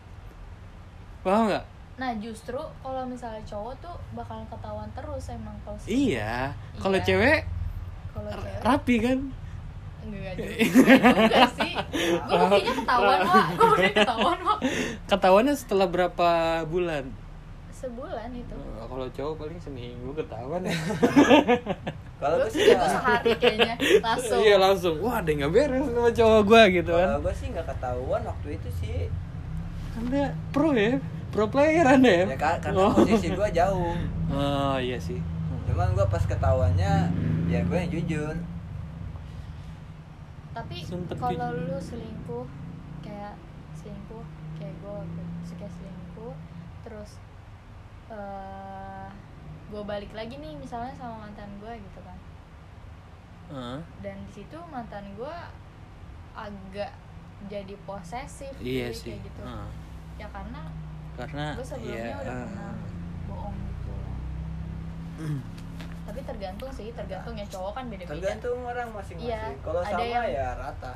[1.23, 1.67] Paham nggak?
[1.97, 5.79] nah justru kalau misalnya cowok tuh bakalan ketahuan terus emang kalau.
[5.89, 6.53] Iya.
[6.77, 7.07] Kalau Iya.
[7.07, 7.41] cewek
[8.13, 9.19] kalau cewek rapi kan?
[10.07, 14.59] enggak juga sih gue buktinya ketahuan pak gue buktinya ketahuan pak
[15.11, 16.29] Ketahuannya setelah berapa
[16.71, 17.05] bulan?
[17.77, 20.73] Sebulan itu Oh, kalau cowok paling seminggu ketahuan ya.
[22.17, 24.95] kalau gue gua sih itu sehari kayaknya langsung Iya langsung.
[24.99, 27.07] Wah, ada yang nggak beres sama cowok gua gitu kan.
[27.07, 28.99] kalau gua sih nggak ketahuan waktu itu sih
[29.95, 30.97] Anda pro ya,
[31.29, 32.25] pro player Anda ya.
[32.27, 32.93] ya ka- karena Oh.
[32.95, 33.97] posisi gua jauh
[34.29, 35.21] Oh iya sih.
[35.67, 36.93] cuman gua pas ketahuannya
[37.47, 38.35] ya gue yang jujur
[40.51, 40.77] tapi
[41.15, 42.47] kalau lu selingkuh
[43.01, 43.37] kayak
[43.75, 44.25] selingkuh
[44.57, 44.99] kayak gue
[45.45, 46.33] suka selingkuh
[46.81, 47.21] terus
[48.09, 49.07] eh
[49.67, 52.19] gue balik lagi nih misalnya sama mantan gue gitu kan.
[53.47, 53.79] Heeh.
[54.01, 55.37] dan di situ mantan gue
[56.33, 56.91] agak
[57.47, 59.07] jadi posesif Iya jadi sih.
[59.09, 59.41] kayak gitu.
[59.41, 59.69] Heeh.
[60.17, 60.61] ya karena
[61.15, 62.73] Karena gue sebelumnya iya, udah eh, pernah
[63.27, 63.93] bohong gitu.
[66.07, 68.13] Tapi tergantung sih tergantung ya cowok kan beda-beda.
[68.13, 69.27] Tergantung orang masing-masing.
[69.27, 70.93] Iya, kalau ada sama yang- ya rata.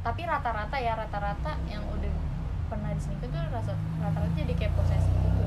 [0.00, 2.14] Tapi rata-rata ya rata-rata yang udah
[2.66, 5.14] pernah diselingkuh tuh rasa rata-rata jadi kayak posesif.
[5.14, 5.37] gitu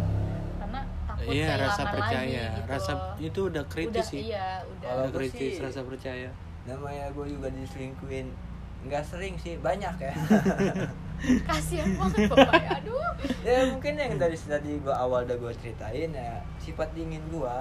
[1.21, 2.17] takut Iya, kehilangan rasa percaya.
[2.17, 4.21] lagi gitu rasa itu udah kritis udah sih.
[4.25, 4.89] iya udah.
[4.89, 6.29] Kalau Udah kritis sih- rasa percaya.
[6.63, 8.27] namanya gue juga diselingkuhin.
[8.81, 10.13] Nggak sering sih banyak ya.
[11.47, 13.11] Kasihan banget bapak ya aduh.
[13.39, 17.57] Ya mungkin yang dari tadi gue awal udah gue ceritain ya sifat dingin gue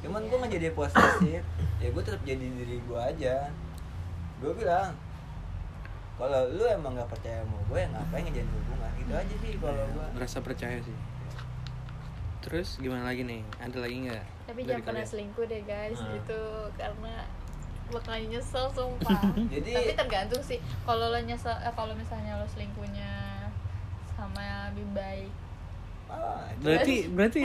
[0.00, 1.44] cuman gue nggak jadi posesif
[1.76, 3.50] ya gue tetap jadi diri gue aja.
[4.38, 4.94] Gue bilang
[6.16, 8.90] kalau lu emang nggak percaya sama gue ya ngapain ngejadiin hubungan?
[8.94, 10.96] Gitu aja sih kalau gue Rasa percaya sih.
[12.40, 13.40] Terus gimana lagi nih?
[13.58, 14.24] Ada lagi nggak?
[14.42, 16.10] tapi jangan pernah selingkuh deh guys Ah.
[16.10, 16.42] gitu
[16.74, 17.14] karena
[17.88, 19.22] bakal nyesel sumpah
[19.52, 23.46] Jadi- tapi tergantung sih kalau lo nyesel eh, kalau misalnya lo selingkuhnya
[24.10, 27.38] sama lebih baik itu, Berarti berarti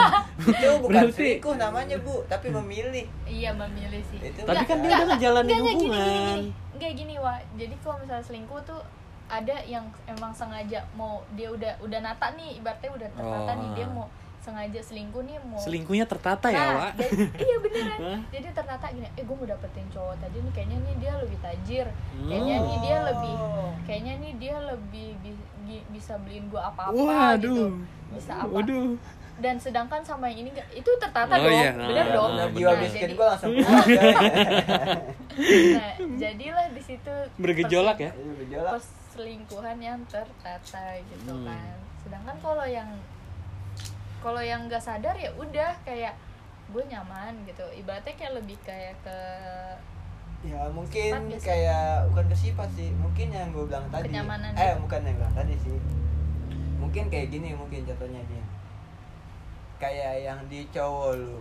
[0.52, 4.84] itu bukan berarti- selingkuh namanya bu tapi memilih iya memilih sih Itu Tapi kan dia
[4.86, 6.36] nggak, udah ngejalanin nggak, gini, gini, hubungan.
[6.36, 6.48] gini.
[6.76, 8.80] Nggak gini wa jadi kalau misalnya selingkuh tuh
[9.26, 13.56] ada yang emang sengaja mau dia udah udah nata nih ibaratnya udah tertata Oh.
[13.56, 14.04] nih dia mau
[14.40, 16.92] sengaja selingkuh nih mau selingkuhnya tertata ya, Nah, Wak?
[16.96, 20.94] jadi- iya beneran jadi tertata gini eh gue mau dapetin cowok tadi nih kayaknya nih
[20.96, 21.86] dia lebih tajir
[22.22, 23.70] kayaknya nih dia lebih Oh.
[23.84, 27.36] kayaknya nih dia lebih bi- gi- bisa beliin gue apa-apa Waduh.
[27.36, 28.96] gitu bisa apa Waduh.
[29.36, 31.72] dan sedangkan sama yang ini itu tertata Oh, dong iya.
[31.72, 33.94] bener Nah, dong nah, jiwa Nah, jadi- gue langsung coy.
[35.70, 38.10] nah jadilah di situ Bergejolak ya?
[38.12, 38.72] Ini berjolak.
[38.74, 41.46] perselingkuhan yang tertata gitu Hmm.
[41.46, 42.88] kan sedangkan kalau yang
[44.20, 46.14] kalau yang nggak sadar ya udah kayak
[46.68, 49.18] gue nyaman gitu ibaratnya kayak lebih kayak ke
[50.40, 54.08] Ya mungkin Sifat kayak bukan ke sifat sih, mungkin yang gue bilang tadi.
[54.08, 54.88] Kenyamanan Eh gitu.
[54.88, 55.76] bukan yang bilang tadi sih.
[56.80, 58.40] Mungkin kayak gini mungkin contohnya dia.
[59.78, 61.36] Kayak yang di cowok lu.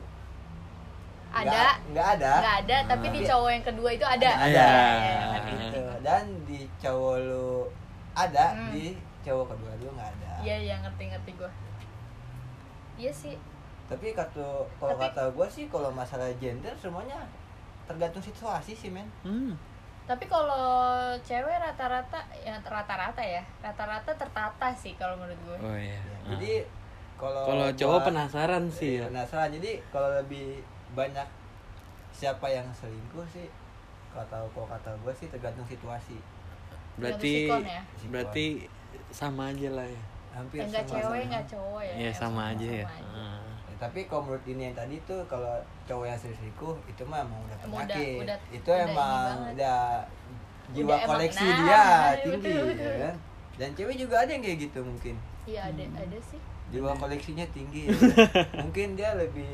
[1.30, 2.34] ada Nggak- ada.
[2.42, 4.50] nggak ada tapi di cowok yang kedua itu ada Ada.
[4.50, 5.82] Ya, ya, ya, Gitu.
[6.02, 7.50] Dan di cowok lu
[8.12, 8.74] ada, Hmm.
[8.74, 8.86] di
[9.22, 10.32] cowok kedua lu nggak ada.
[10.42, 11.52] iya iya ngerti ngerti gue
[13.00, 13.40] iya sih
[13.88, 17.18] Tapi kata kalau Tapi- kata gue sih kalau masalah gender semuanya
[17.84, 19.08] tergantung situasi sih men.
[19.24, 19.58] Hmm.
[20.06, 20.66] tapi kalau
[21.20, 25.94] cewek rata-rata ya rata-rata ya rata-rata tertata sih kalau menurut gue Oh iya.
[25.96, 26.30] Ya, Ah.
[26.32, 26.54] Jadi
[27.16, 29.08] kalau kalau cowok penasaran sih Iya, ya.
[29.08, 31.28] penasaran jadi kalau lebih banyak
[32.12, 33.54] siapa yang selingkuh sih
[34.10, 36.18] kalau tahu kalau kata gue sih tergantung situasi
[36.96, 37.82] Berarti sikon ya?
[38.08, 38.46] berarti
[39.10, 40.04] sama aja lah ya.
[40.40, 41.28] Hampir enggak semua cewek sama.
[41.28, 42.86] enggak cowok ya Iya sama Sama- aja ya.
[42.86, 43.20] sama aja.
[43.20, 43.40] Ah.
[43.78, 47.40] tapi kalau menurut ini yang tadi tuh kalau cowok yang sering selingkuh itu mah emang
[47.42, 49.80] udah penyakit udah- itu udah emang udah
[50.70, 51.84] jiwa Udah emang- koleksi nah, dia
[52.26, 52.36] betul.
[52.36, 53.16] tinggi ya kan
[53.56, 57.82] dan cewek juga ada yang kayak gitu mungkin iya ada ada sih jiwa koleksinya tinggi
[57.86, 57.96] ya.
[58.64, 59.52] mungkin dia lebih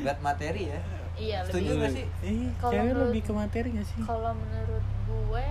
[0.00, 0.80] berat materi ya
[1.14, 2.06] iya Setuju lebih sih?
[2.22, 4.00] Eh, cewek menurut- lebih ke materi gak sih?
[4.02, 5.48] kalau menurut gue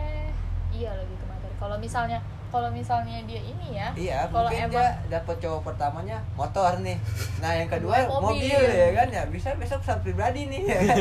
[0.71, 2.17] iya lebih ke materi kalau misalnya
[2.55, 6.95] kalau misalnya dia ini ya Iya, kalau mungkin emang dia dapat cowok pertamanya motor nih.
[7.37, 8.47] Nah, yang kedua mobil.
[8.47, 8.61] mobil.
[8.63, 9.23] ya kan ya.
[9.27, 10.97] Bisa besok pesawat pribadi nih ya kan.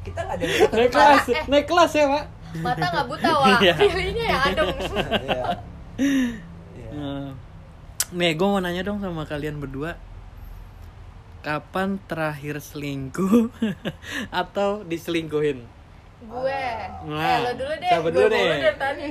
[0.00, 0.44] Kita nggak ada.
[0.72, 1.44] Naik kelas, eh.
[1.46, 2.24] naik kelas ya, Pak.
[2.58, 3.74] mata nggak buta wah Iya.
[3.76, 5.12] pilihnya ya adem Iya.
[5.20, 5.44] Iya.
[6.88, 7.28] Eh,
[8.10, 10.00] Nih, gue mau nanya dong sama kalian berdua.
[11.38, 13.52] Kapan terakhir selingkuh
[14.42, 15.60] atau diselingkuhin?
[16.18, 16.62] gue
[17.06, 18.58] Nah, eh lo dulu deh siapa gue dulu dulu deh?
[18.58, 19.06] dari tadi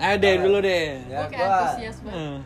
[0.00, 0.96] Ayo deh dulu deh.
[1.06, 2.16] Ya, Oke, gua antusias banget.
[2.16, 2.38] Eh,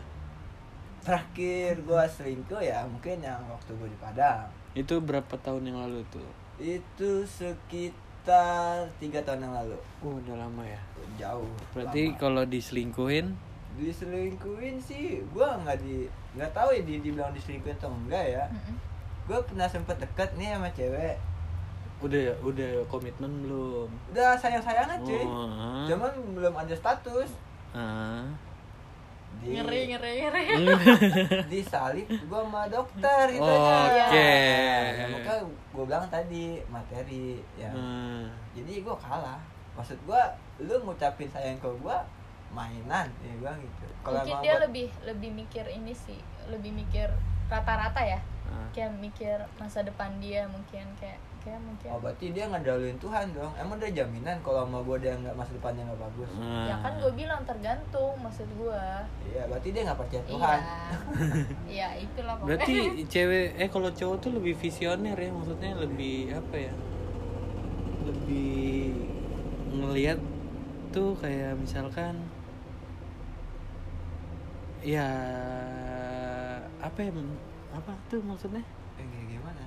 [0.99, 4.43] terakhir gua selingkuh ya mungkin yang waktu gua di Padang.
[4.75, 6.27] itu berapa tahun yang lalu tuh?
[6.59, 9.79] Itu sekitar tiga tahun yang lalu.
[10.03, 10.81] Oh, udah lama ya.
[11.15, 11.47] Jauh.
[11.71, 13.31] Berarti kalau diselingkuhin,
[13.79, 18.43] diselingkuhin sih gua nggak di nggak tahu ya di dibilang diselingkuhin atau enggak ya.
[18.51, 18.75] Mm-mm.
[19.25, 21.17] Gue pernah sempet deket nih sama cewek.
[22.03, 23.87] udah udah komitmen belum?
[24.11, 25.23] Udah sayang-sayangan cuy.
[25.25, 27.31] Oh, Cuman belum ada status.
[27.75, 28.23] Ah.
[29.35, 30.43] Di, ngeri ngeri ngeri
[31.51, 34.15] disalib gua sama dokter itu Oke.
[34.15, 38.31] ya, makanya gue bilang tadi materi ya Hmm.
[38.55, 39.37] jadi gua kalah
[39.73, 40.23] maksud gua
[40.57, 41.99] lu ngucapin sayang ke gua
[42.49, 47.11] mainan ya gua gitu mungkin emang dia buat- lebih lebih mikir ini sih lebih mikir
[47.45, 48.69] rata-rata ya Ah.
[48.71, 53.53] kayak mikir masa depan dia mungkin kayak kayak mungkin oh berarti dia ngandalin Tuhan dong.
[53.61, 56.29] Emang dia jaminan kalau sama gua dia nggak masa depannya nggak bagus?
[56.41, 56.65] Ah.
[56.65, 58.83] ya kan gue bilang tergantung maksud gue
[59.29, 60.59] iya berarti dia nggak percaya Tuhan.
[60.59, 60.89] Iya
[61.77, 62.49] iya itulah pokoknya.
[62.49, 66.73] Berarti cewek eh kalau cowok tuh lebih visioner ya maksudnya lebih apa ya?
[68.09, 68.65] Lebih
[69.77, 70.19] ngelihat
[70.89, 72.25] tuh kayak misalkan
[74.81, 75.05] ya
[76.81, 77.11] apa ya
[77.75, 78.63] apa tuh maksudnya?
[78.95, 79.64] eh, kayak gimana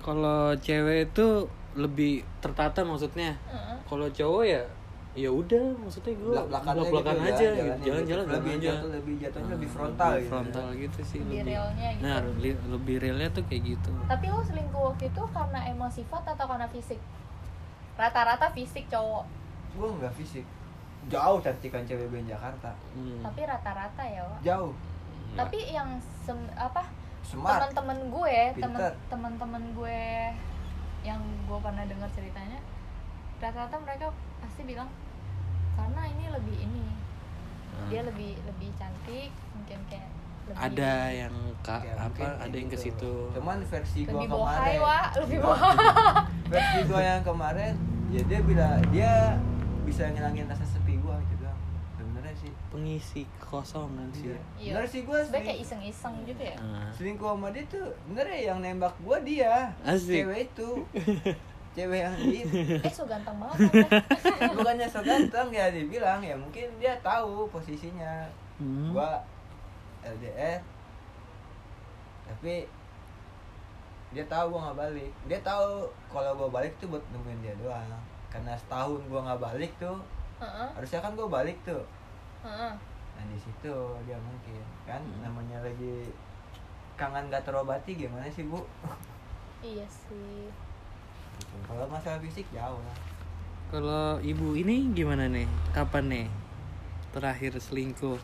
[0.00, 1.26] Kalau cewek itu
[1.74, 3.36] lebih tertata maksudnya.
[3.46, 3.76] Heeh.
[3.84, 4.62] Kalau cowok ya
[5.10, 7.82] ya udah maksudnya gue belak-belakan belak-belakan gitu ya, aja gitu.
[7.82, 8.32] jalan-jalan gitu.
[8.32, 8.62] lebih aja.
[8.70, 12.02] jatuh lebih jatuhnya lebih Ah, frontal lebih gitu frontal gitu sih Lebih lebih realnya gitu.
[12.06, 16.22] nah li- lebih realnya tuh kayak gitu tapi lo selingkuh waktu itu karena emang sifat
[16.24, 17.00] atau karena fisik
[17.96, 19.24] rata-rata fisik cowok
[19.72, 20.46] gue nggak fisik
[21.04, 23.18] jauh cantikan cewek di Jakarta Hmm.
[23.20, 24.40] tapi rata-rata ya Wak.
[24.42, 24.72] jauh
[25.34, 25.90] tapi yang
[26.22, 26.86] sem- apa
[27.22, 28.36] teman-teman gue
[29.06, 30.00] teman-teman gue
[31.00, 32.60] yang gue pernah dengar ceritanya
[33.38, 34.06] rata-rata mereka
[34.38, 34.88] pasti bilang
[35.74, 36.84] karena ini lebih ini
[37.70, 37.88] Hmm.
[37.88, 40.10] dia lebih lebih cantik mungkin kayak
[40.44, 42.84] lebih ada yang ka, Ya, apa mungkin ada yang ke gitu.
[42.84, 45.46] situ cuman versi gue lebih kemarin bohai wa lebih Iya.
[45.46, 45.76] bohai
[46.44, 47.72] versi gue yang kemarin
[48.10, 49.12] ya dia bilang dia
[49.82, 51.56] bisa ngilangin rasa sepi gue gitu doang
[51.96, 54.30] sebenarnya sih pengisi kosongan sih.
[54.30, 54.38] Iya.
[54.56, 54.72] Iya.
[54.78, 56.56] bener sih gue sebenarnya kayak iseng-iseng gitu ya?
[56.62, 56.88] Ah.
[56.94, 59.74] selingkuh sama dia tuh bener ya yang nembak gue dia.
[59.82, 60.22] Asik.
[60.22, 60.70] cewek itu.
[61.70, 62.42] Cewek yang di
[62.82, 63.86] eh so ganteng banget.
[64.10, 68.26] Kan bukannya so ganteng ya dibilang ya mungkin dia tahu posisinya.
[68.58, 68.92] Hmm.
[68.92, 69.16] gua
[70.04, 70.60] LDR
[72.28, 72.68] tapi
[74.10, 75.12] dia tahu gua nggak balik.
[75.30, 77.86] Dia tahu kalau gua balik tuh buat nemuin dia doang.
[78.34, 79.98] Karena setahun gua nggak balik tuh
[80.42, 81.84] Heeh, harusnya kan gua balik tuh
[82.42, 82.72] heeh.
[83.10, 85.20] nah di situ dia mungkin kan Hmm.
[85.20, 86.08] namanya lagi
[86.94, 88.60] kangen gak terobati gimana sih bu?
[89.62, 90.48] Iya sih.
[91.62, 92.96] Kalau masalah fisik jauh lah.
[93.68, 95.44] Kalau ibu ini gimana nih?
[95.70, 96.26] Kapan nih?
[97.10, 98.16] Terakhir selingkuh?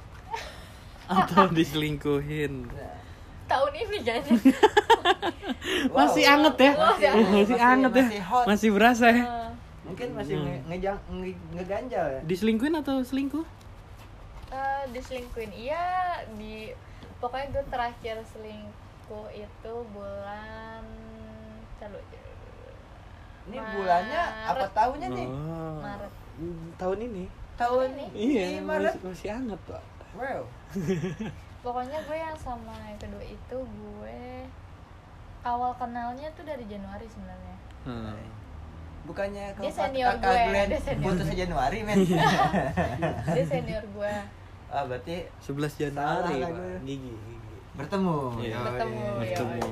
[1.13, 2.67] Atau diselingkuhin?
[2.67, 2.97] Nah,
[3.53, 4.33] tahun ini kayaknya
[5.93, 5.97] wow.
[6.03, 6.73] masih anget ya?
[6.73, 7.61] Masih masih, anget.
[7.63, 8.03] anget ya?
[8.03, 8.45] Masih hot.
[8.47, 9.25] masih berasa ya?
[9.85, 10.47] Mungkin masih Hmm.
[10.47, 12.21] nge- ngejang nge- ngeganjal ya?
[12.25, 13.45] Diselingkuhin atau selingkuh
[14.93, 15.53] diselingkuhin.
[15.55, 15.85] Iya
[16.37, 16.71] di
[17.19, 20.85] pokoknya gue terakhir selingkuh itu bulan
[21.77, 22.01] Lalu,
[23.47, 23.73] ini Maret.
[23.79, 25.29] bulannya apa tahunnya nih?
[25.31, 25.79] Oh.
[25.79, 26.13] Maret.
[26.77, 27.25] Tahun ini?
[27.57, 28.07] Tahun Ini?
[28.13, 29.01] iya ini Maret.
[29.01, 29.83] masih, masih anget pak.
[30.13, 30.43] Wow.
[31.65, 34.21] Pokoknya gue yang sama yang kedua itu gue
[35.41, 37.57] awal kenalnya tuh dari Januari sebenarnya.
[37.87, 38.19] Hmm.
[39.07, 41.29] bukannya Dia kalau senior kakak gue, Glenn dia senior putus.
[41.39, 41.99] Januari men.
[43.39, 44.15] Dia senior gue
[44.69, 46.51] ah berarti 11 Januari Pak.
[46.83, 47.35] gigi gigi
[47.73, 48.51] bertemu Iya.
[48.53, 48.65] Yoi.
[48.65, 49.13] Bertemu, iya.
[49.37, 49.71] bertemu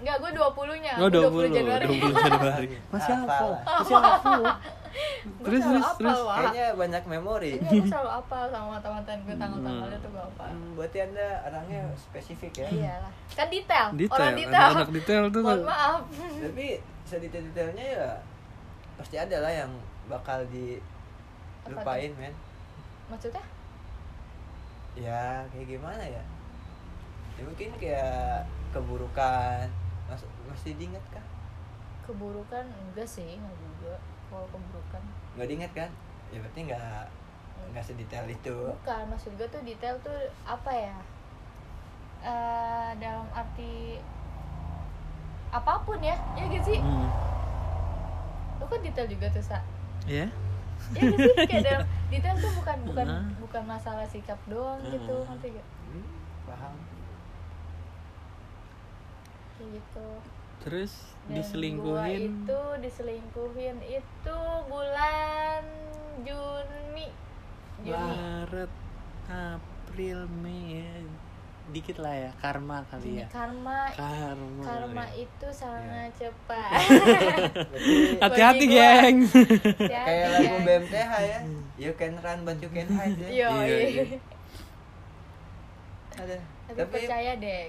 [0.00, 2.66] Enggak, gue 20 nya Oh, Gue 20, 20 Januari 20 Januari.
[2.88, 3.28] Masih Hafal.
[3.28, 3.52] hafal.
[3.76, 4.40] Masih hafal.
[4.40, 6.18] gue Terus, terus, terus.
[6.24, 10.70] Kayaknya banyak memori Iya, gue selalu apal sama mata-mataan gue tanggal-tanggalnya tuh gue apal Hmm,
[10.72, 15.60] berarti anda orangnya spesifik ya iyalah kan detail, detail orang detail anak detail tuh mohon
[15.62, 16.00] maaf
[16.40, 16.66] tapi
[17.04, 18.08] sedetail-detailnya ya
[18.96, 19.70] pasti ada lah yang
[20.06, 22.34] bakal dilupain men
[23.06, 23.44] maksudnya
[25.00, 26.22] ya kayak gimana ya?
[27.40, 28.44] Ya mungkin kayak
[28.76, 29.64] keburukan.
[30.04, 31.24] Mas, masih diingat kah?
[32.04, 33.94] Keburukan enggak sih enggak juga.
[34.28, 35.02] Kalau keburukan.
[35.34, 35.90] Nggak diingat kan?
[36.30, 37.02] Ya berarti nggak
[37.72, 38.56] nggak sedetail itu.
[38.84, 40.96] Bukan maksud gue tuh detail tuh apa ya?
[42.20, 43.96] Eh dalam arti
[45.50, 46.78] apa pun ya ya gitu sih?
[46.78, 47.08] Hmm.
[48.60, 49.58] lu kan detail juga tuh sa.
[50.04, 50.28] Ya
[50.90, 51.46] ya gitu sih?
[51.46, 53.24] Kayak dalam detail tuh bukan bukan Nah.
[53.38, 55.28] bukan masalah sikap doang gitu Hmm.
[55.30, 56.06] ngerti gak Hmm,
[56.44, 56.74] paham.
[59.54, 60.08] Kayak gitu.
[60.60, 60.92] Terus
[61.24, 65.62] Dan gua diselingkuhin itu diselingkuhin itu bulan
[66.20, 67.08] Juni.
[67.80, 67.96] Juni.
[67.96, 68.72] Maret
[69.26, 70.84] April Mei.
[71.70, 73.26] Dikit lah ya karma kali Juni ya.
[73.28, 74.62] karma karma.
[74.62, 75.22] karma ya.
[75.22, 76.70] itu sangat cepat.
[77.66, 79.16] Berarti hati-hati geng.
[79.80, 81.38] kayak lagu BMTH ya.
[81.76, 83.28] You can run but you can hide ya.
[83.30, 84.04] Yo, Iya, iya.
[86.12, 86.36] ada.
[86.66, 87.64] Tapi, tapi percaya deh.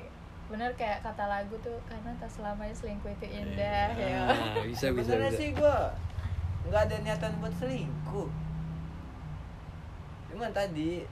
[0.47, 3.87] Bener kayak kata lagu tuh karena tak selamanya selingkuh itu indah.
[3.95, 5.31] Ya Ah, bisa bisa bisa.
[5.31, 5.77] sih gue
[6.63, 8.27] nggak ada niatan buat selingkuh.
[10.27, 11.07] Cuman tadi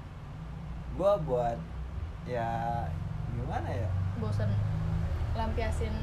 [0.91, 1.55] gue buat
[2.29, 2.85] ya
[3.31, 3.89] gimana ya?
[4.17, 4.49] Bosan
[5.31, 5.93] lampiasin.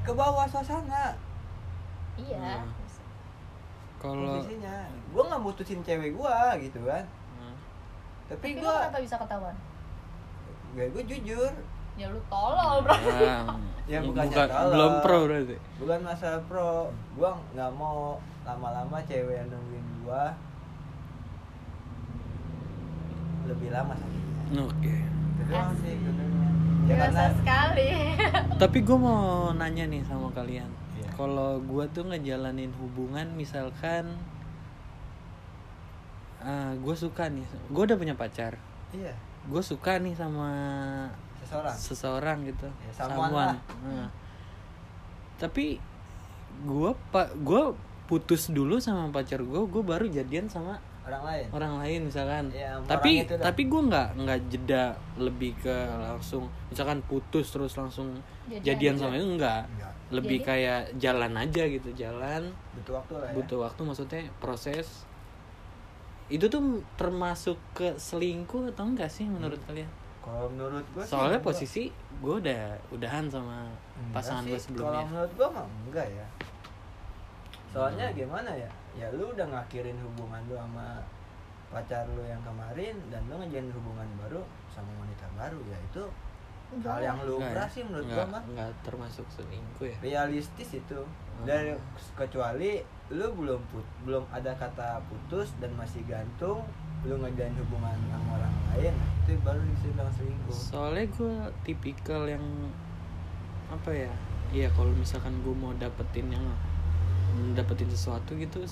[0.00, 1.12] Ke bawah suasana.
[2.16, 2.72] Iya Hmm.
[3.98, 4.88] kalau posisinya.
[5.08, 7.04] Gue nggak mutusin cewek gue gitu kan.
[7.34, 7.56] Hmm.
[8.26, 9.56] tapi tapi gue kenapa bisa ketahuan?
[10.72, 11.52] Gue gue jujur.
[11.96, 12.92] Ya lu tolol bro.
[13.86, 14.70] Ya, bu- bukannya bukan tolong.
[14.70, 15.56] belum pro berarti.
[15.76, 16.72] Bukan masalah pro.
[17.12, 20.22] Gue nggak mau lama-lama cewek yang nungguin gue
[23.46, 24.62] lebih lama sakitnya.
[24.62, 24.94] Oke.
[24.94, 25.15] itu
[25.46, 25.82] doang Asik.
[25.82, 26.48] sih sebenarnya
[26.86, 27.90] ya karena sekali
[28.62, 31.12] tapi gue mau nanya nih sama kalian Iya.
[31.12, 34.16] kalau gue tuh ngejalanin hubungan misalkan
[36.78, 38.54] gue suka nih gue udah punya pacar
[38.94, 39.12] iya
[39.46, 40.50] gue suka nih sama
[41.42, 43.54] seseorang seseorang gitu Ya, someone lah.
[43.82, 44.08] Nah.
[45.36, 45.82] tapi
[46.62, 47.74] gue pak gue
[48.06, 51.46] putus dulu sama pacar gue gue baru jadian sama orang lain.
[51.54, 52.44] Orang lain misalkan.
[52.50, 54.84] Sama tapi tapi gue nggak nggak jeda
[55.16, 59.92] lebih ke langsung misalkan putus terus langsung Jadian jadian, sama itu enggak Enggak.
[60.14, 60.48] lebih Jadi?
[60.50, 62.42] kayak jalan aja gitu jalan.
[62.78, 63.34] Butuh waktu lah ya.
[63.38, 64.86] Butuh waktu maksudnya proses.
[66.26, 69.86] Itu tuh termasuk ke selingkuh atau enggak sih menurut kalian?
[70.26, 71.86] Kalau menurut gue soalnya posisi
[72.18, 73.70] gue udah udahan sama
[74.10, 75.06] pasangan gue kalau sebelumnya.
[75.06, 76.26] Menurut gue mah enggak ya.
[77.70, 80.98] Soalnya gimana ya ya lu udah ngakhirin hubungan lu sama
[81.66, 86.04] pacar lu yang kemarin dan lu ngejalin hubungan baru sama wanita baru ya itu
[86.66, 86.92] Enggak.
[86.92, 87.26] hal yang lah.
[87.26, 87.54] lu Enggak ya?
[87.54, 89.96] berasi menurut Enggak- gua mah enggak termasuk selingkuh ya.
[90.00, 90.98] Realistis itu.
[91.42, 91.70] Dari
[92.12, 92.70] kecuali
[93.08, 96.66] lu belum put, belum ada kata putus dan masih gantung
[97.04, 100.56] lu ngejalin hubungan sama orang lain itu baru dibilang selingkuh.
[100.56, 102.42] Soalnya gue tipikal yang
[103.66, 104.10] apa ya
[104.48, 106.46] iya kalau misalkan gue mau dapetin yang
[107.56, 108.62] dapetin sesuatu gitu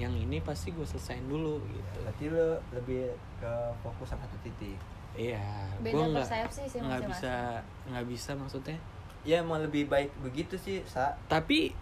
[0.00, 1.98] yang ini pasti gue selesain dulu gitu.
[2.00, 3.52] Berarti lu lebih ke
[3.84, 4.80] fokus sama satu titik.
[5.12, 5.42] Iya
[5.82, 7.60] gue nggak persepsi sih nggak bisa
[7.90, 8.78] nggak bisa maksudnya.
[9.26, 11.12] Ya emang lebih baik begitu sih sa.
[11.28, 11.76] Tapi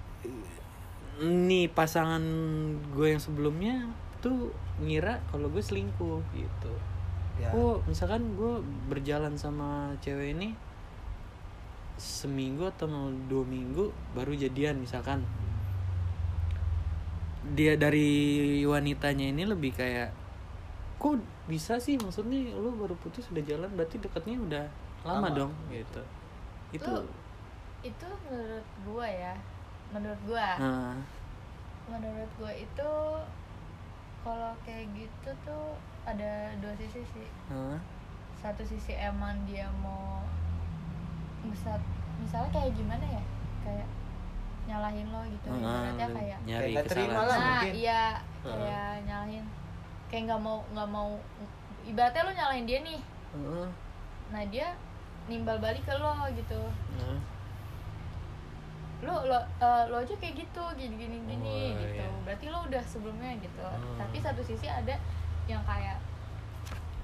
[1.22, 2.22] nih pasangan
[2.90, 3.86] gue yang sebelumnya
[4.18, 4.50] tuh
[4.82, 6.74] ngira kalau gue selingkuh gitu.
[7.38, 7.54] Ya.
[7.54, 8.58] Oh misalkan gue
[8.90, 10.58] berjalan sama cewek ini
[11.98, 15.22] seminggu atau mau dua minggu baru jadian misalkan
[17.54, 18.08] dia dari
[18.64, 20.10] wanitanya ini lebih kayak
[20.98, 21.96] kok bisa sih?
[21.96, 24.64] Maksudnya lu baru putus udah jalan berarti deketnya udah
[25.06, 25.36] lama, Lama.
[25.36, 26.02] dong gitu.
[26.74, 27.10] Itu Lu-
[27.86, 29.34] itu menurut gua ya
[29.94, 30.48] menurut gua.
[30.58, 30.96] Nah,
[31.88, 32.90] menurut gua itu
[34.26, 37.28] kalau kayak gitu tuh ada dua sisi sih.
[37.48, 37.78] Nah,
[38.42, 40.20] satu sisi emang dia mau
[41.46, 41.78] misal
[42.18, 43.22] misalnya kayak gimana ya?
[43.64, 43.88] Kayak
[44.68, 47.24] nyalahin lo gitu nah, ibaratnya kayak nyari Kayak nggak terima lah.
[47.32, 47.72] nah mungkin.
[47.74, 48.02] iya
[48.38, 48.52] Heeh.
[48.54, 49.44] kayak nyalahin
[50.06, 51.10] kayak nggak mau nggak mau
[51.82, 53.66] ibaratnya lo nyalahin dia nih Heeh,
[54.28, 54.66] nah dia
[55.24, 56.60] nimbal balik ke lo gitu
[56.94, 57.18] nah.
[58.98, 62.20] lo lo eh, lo aja kayak gitu gini gini gini Oh, gitu iya.
[62.24, 63.96] berarti lo udah sebelumnya gitu Hmm.
[63.96, 64.94] tapi satu sisi ada
[65.46, 65.96] yang kayak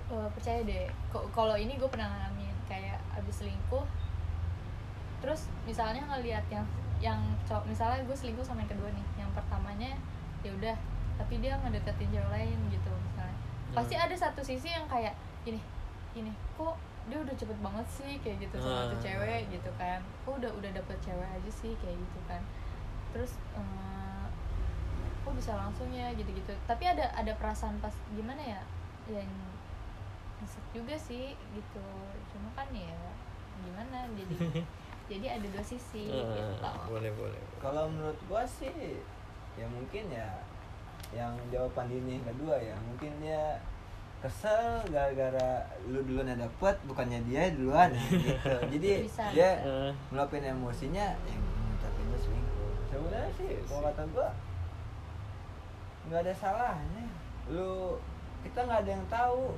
[0.08, 0.84] eh, percaya deh
[1.30, 3.86] kalau ini gue pernah ngalamin kayak abis selingkuh
[5.18, 6.66] terus misalnya ngelihat yang
[6.98, 9.92] yang cowok misalnya gue selingkuh sama yang kedua nih yang pertamanya
[10.40, 10.76] ya udah
[11.14, 13.36] tapi dia ngedeketin cewek lain gitu misalnya.
[13.70, 14.04] Pasti Hmm.
[14.04, 15.14] ada satu sisi yang kayak
[15.44, 15.60] ini
[16.12, 16.74] ini kok
[17.04, 19.02] dia udah cepet banget sih kayak gitu sama tuh Ah.
[19.02, 20.00] cewek gitu kan.
[20.24, 22.42] Kok udah udah dapet cewek aja sih kayak gitu kan.
[23.12, 24.24] Terus eh,
[25.20, 26.50] kok bisa langsung ya gitu-gitu.
[26.64, 28.60] Tapi ada ada perasaan pas gimana ya
[29.06, 29.28] yang
[30.40, 31.86] nyesek juga sih gitu.
[32.32, 32.96] Cuma kan ya
[33.62, 34.64] gimana jadi
[35.04, 36.70] jadi ada dua sisi Ah, gitu.
[36.88, 38.98] boleh boleh kalau menurut gua sih
[39.54, 40.28] ya mungkin ya
[41.12, 43.60] yang jawaban ini yang kedua ya mungkin dia
[44.18, 48.56] kesel gara-gara lu duluan yang dapet bukannya dia duluan gitu.
[48.72, 53.52] Jadi Bisa, dia Eh, ngeluapin emosinya yang ngucapin lu selingkuh sebenarnya sih.
[53.64, 54.28] kalau kata gua
[56.04, 57.04] nggak ada salahnya.
[57.46, 58.00] Lu
[58.40, 59.56] kita nggak ada yang tahu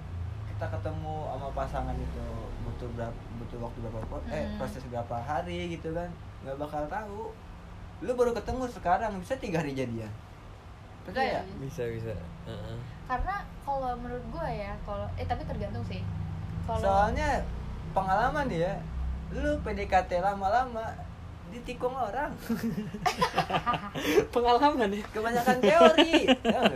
[0.57, 2.24] kita ketemu sama pasangan itu
[2.62, 4.57] butuh berapa butuh waktu berapa po- eh Hmm.
[4.57, 6.09] proses berapa hari gitu kan
[6.40, 7.30] nggak bakal tahu.
[7.98, 10.11] Lu baru ketemu sekarang bisa tiga hari jadian.
[11.02, 11.38] Percaya?
[11.38, 12.12] Iya, bisa bisa.
[12.44, 12.76] Heeh.
[13.04, 16.00] karena kalau menurut gue ya kalau eh tapi tergantung sih.
[16.64, 17.44] Kalau soalnya
[17.92, 18.80] pengalaman ya
[19.30, 20.90] lu PDKT lama-lama
[21.48, 22.32] ditikung orang.
[24.32, 25.02] Pengalaman ya?
[25.07, 26.64] Kebanyakan teori tau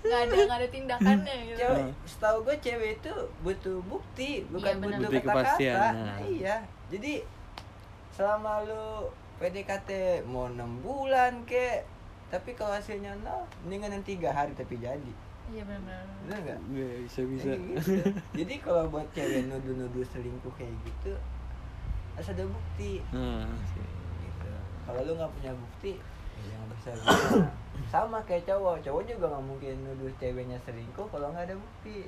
[0.00, 0.20] nggak?
[0.22, 1.58] ada nggak ada tindakannya gitu.
[1.60, 4.98] Cewek setahu gue cewek itu butuh bukti bukan Iya, benar.
[5.00, 5.64] butuh kata-kata.
[5.70, 5.92] nah.
[5.94, 6.56] Nah, iya.
[6.88, 7.12] Jadi
[8.10, 9.90] selama lu PDKT
[10.24, 11.84] mau enam bulan kek
[12.28, 15.12] tapi kalau hasilnya nol mendingan yang tiga hari tapi jadi.
[15.44, 16.58] Iya benar-benar bener nggak?
[17.04, 17.92] Bisa bisa Jadi gitu.
[18.32, 21.12] jadi kalau buat cewek nuduh-nuduh selingkuh kayak gitu
[22.14, 23.02] harus ada bukti.
[23.02, 24.50] Gitu.
[24.84, 25.92] Kalau lu nggak punya bukti
[26.84, 27.48] bisa bilang.
[27.88, 28.84] sama kayak cowok.
[28.84, 32.04] Cowok juga nggak mungkin nuduh ceweknya selingkuh kalau nggak ada bukti.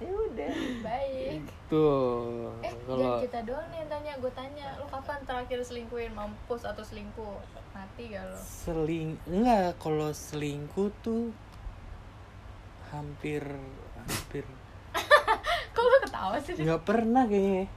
[0.00, 0.52] Ya udah.
[0.82, 1.44] Baik.
[1.70, 6.12] Tuh eh kalau jangan kita doang nih yang tanya gue tanya lu kapan terakhir selingkuhin
[6.18, 7.38] mampus atau selingkuh?
[7.70, 11.30] Mati gak lo seling enggak kalau selingkuh tuh
[12.90, 13.44] hampir
[13.94, 14.42] hampir.
[15.76, 16.58] Kok lu ketawa sih?
[16.58, 17.70] Nggak pernah kayaknya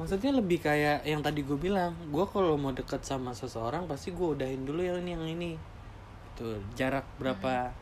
[0.00, 4.28] maksudnya lebih kayak yang tadi gue bilang gue kalau mau deket sama seseorang pasti gue
[4.32, 5.50] udahin dulu yang ini yang ini.
[6.40, 7.76] Tuh jarak berapa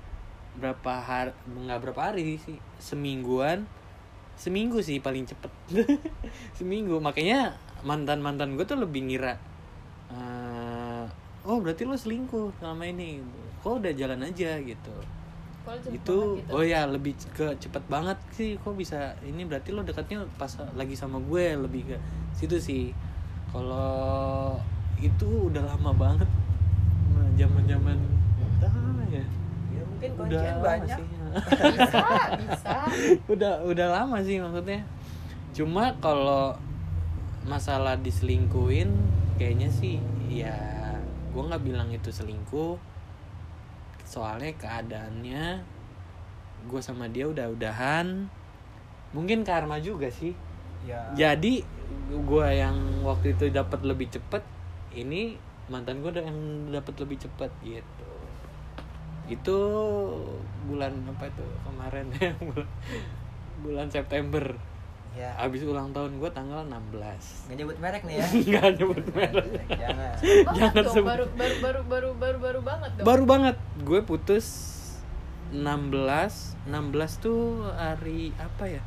[0.58, 3.70] berapa hari nggak berapa hari sih semingguan?
[4.34, 5.50] Seminggu sih paling cepet.
[6.58, 6.98] Seminggu.
[6.98, 7.54] Makanya
[7.86, 9.38] mantan mantan gue tuh lebih ngira
[10.10, 11.06] eh,
[11.46, 13.22] oh berarti lo selingkuh selama ini.
[13.62, 15.17] Kok udah jalan aja gitu
[15.68, 16.54] itu banget gitu?
[16.54, 18.56] oh ya lebih ke cepet banget sih.
[18.60, 21.96] Kok bisa ini berarti lo dekatnya pas lagi sama gue lebih ke
[22.32, 22.84] situ sih.
[23.52, 24.56] Kalau
[24.98, 26.28] itu udah lama banget
[27.38, 27.96] zaman zaman
[29.08, 29.24] ya.
[29.72, 30.98] Ya mungkin udah banyak.
[30.98, 31.06] sih.
[31.78, 32.04] Bisa
[32.40, 32.72] bisa.
[33.32, 34.80] Udah udah lama sih maksudnya.
[35.52, 36.56] Cuma kalau
[37.48, 38.92] masalah diselingkuin
[39.40, 39.96] kayaknya sih
[40.28, 40.52] ya
[41.32, 42.76] gue nggak bilang itu selingkuh
[44.08, 45.60] soalnya keadaannya
[46.64, 48.32] gue sama dia udah udahan
[49.12, 50.32] mungkin karma juga sih.
[50.88, 51.12] Ya.
[51.12, 51.64] Jadi
[52.08, 54.40] gue yang waktu itu dapat lebih cepet
[54.96, 55.36] ini
[55.68, 58.08] mantan gue yang dapat lebih cepet gitu.
[59.28, 59.58] Itu
[60.64, 61.44] bulan apa itu?
[61.68, 62.68] Kemarin ya bulan,
[63.64, 64.56] bulan September
[65.18, 65.30] ya.
[65.36, 68.26] Abis ulang tahun gue tanggal 16 nggak nyebut merek nih ya.
[68.48, 69.46] Nggak nyebut merek.
[69.68, 70.14] Jangan.
[70.54, 71.08] Jangan dong sebut.
[71.10, 73.04] baru baru baru baru baru baru banget dong.
[73.04, 73.56] Baru banget.
[73.82, 74.46] Gue putus
[75.50, 76.70] 16 16
[77.18, 77.40] tuh
[77.72, 78.82] hari apa ya?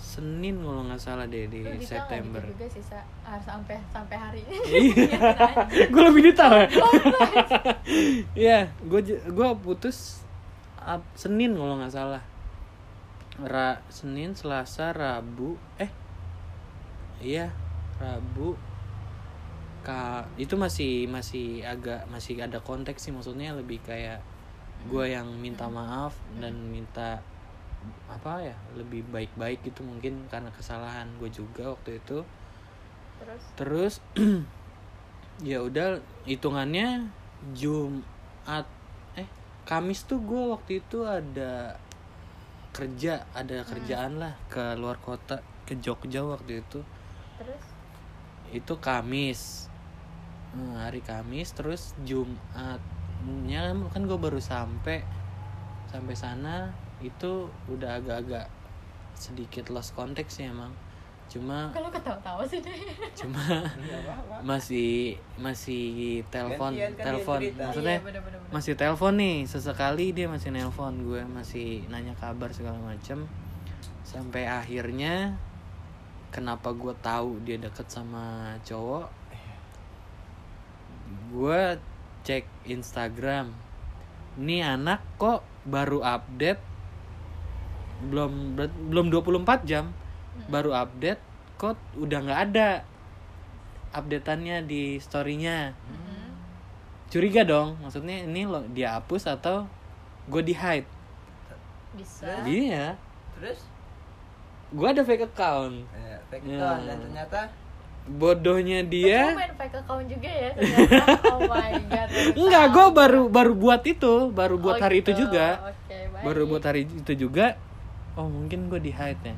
[0.00, 2.40] Senin kalau nggak salah deh di Lu bisa September.
[2.40, 3.00] dikit juga sih Sa?
[3.22, 4.40] harus sampai sampai hari.
[4.42, 5.18] Ini Iya.
[5.92, 6.68] gue lebih detail ya.
[8.32, 10.24] Iya, gue gue putus
[11.14, 12.22] Senin kalau nggak salah.
[13.44, 15.90] Ra Senin, Selasa, Rabu, eh,
[17.24, 17.52] iya
[17.96, 18.56] Rabu.
[19.80, 24.20] Ka itu masih masih agak masih ada konteks sih maksudnya lebih kayak
[24.88, 27.20] gue yang minta maaf dan minta
[28.08, 32.24] apa ya lebih baik-baik gitu mungkin karena kesalahan gue juga waktu itu.
[33.20, 33.42] Terus?
[33.56, 33.94] Terus
[35.48, 37.08] ya udah hitungannya
[37.56, 38.68] Jumat
[39.16, 39.28] eh
[39.64, 41.80] Kamis tuh gue waktu itu ada
[42.70, 46.80] kerja ada kerjaan lah ke luar kota ke Jogja waktu itu.
[47.38, 47.64] Terus?
[48.50, 49.70] Itu Kamis.
[50.50, 55.02] Hmm, hari Kamis terus Jumatnya kan gue baru sampai.
[55.90, 56.70] Sampai sana
[57.02, 58.46] itu udah agak-agak
[59.18, 60.70] sedikit lost konteks sih emang
[61.30, 62.58] cuma kalau ketawa-tawa sih?
[62.58, 62.74] deh
[63.14, 64.42] cuma apa-apa.
[64.42, 67.38] masih masih telepon kan telepon.
[67.38, 68.50] maksudnya Iya, bener, bener, bener.
[68.50, 73.30] masih telepon nih sesekali dia masih nelpon gue masih nanya kabar segala macem.
[74.02, 75.38] Sampai akhirnya
[76.34, 79.06] kenapa gue tahu dia deket sama cowok?
[81.30, 81.78] Gue
[82.26, 83.54] cek Instagram.
[84.34, 86.58] Ini anak kok baru update
[88.10, 88.58] belum
[88.90, 89.92] belum 24 jam
[90.46, 91.20] baru update
[91.56, 92.68] kok udah nggak ada
[93.90, 95.74] updateannya di storynya.
[95.74, 96.08] Mm-mm.
[97.10, 99.66] curiga dong maksudnya ini lo dia hapus atau
[100.24, 100.86] gue di hide?
[101.92, 102.46] Bisa.
[102.46, 102.94] Iya.
[103.34, 103.66] Terus?
[104.70, 105.90] Gue ada fake account.
[105.90, 106.54] Eh, fake Ya.
[106.56, 106.82] account.
[106.86, 107.40] Dan ternyata
[108.06, 110.50] bodohnya Kamu dia main fake account juga ya?
[110.54, 112.08] Ternyata oh my god
[112.40, 114.14] enggak gue baru baru buat itu.
[114.30, 115.26] Baru buat Oh, hari itu gitu.
[115.26, 115.66] juga.
[115.66, 116.22] Oke, baik.
[116.22, 117.58] baru buat hari itu juga.
[118.14, 119.34] Oh mungkin gue di hide ya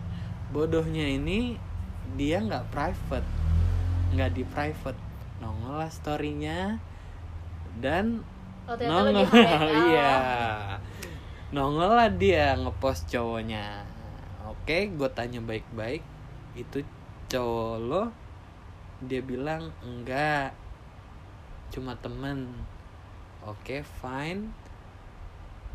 [0.53, 1.57] bodohnya ini
[2.15, 3.29] dia nggak private.
[4.13, 5.01] Nggak di private.
[5.41, 6.77] Nongol lah storynya.
[7.81, 8.21] Dan
[8.63, 9.27] Oh, nongol.
[9.27, 9.27] Oh.
[9.91, 10.15] iya.
[11.51, 13.83] Nongol lah dia ngepost cowoknya.
[14.47, 16.05] Oke gue tanya baik-baik.
[16.55, 16.87] Itu
[17.27, 18.05] cowok lo
[19.03, 20.55] dia bilang enggak.
[21.75, 22.55] Cuma temen.
[23.43, 24.55] Oke fine.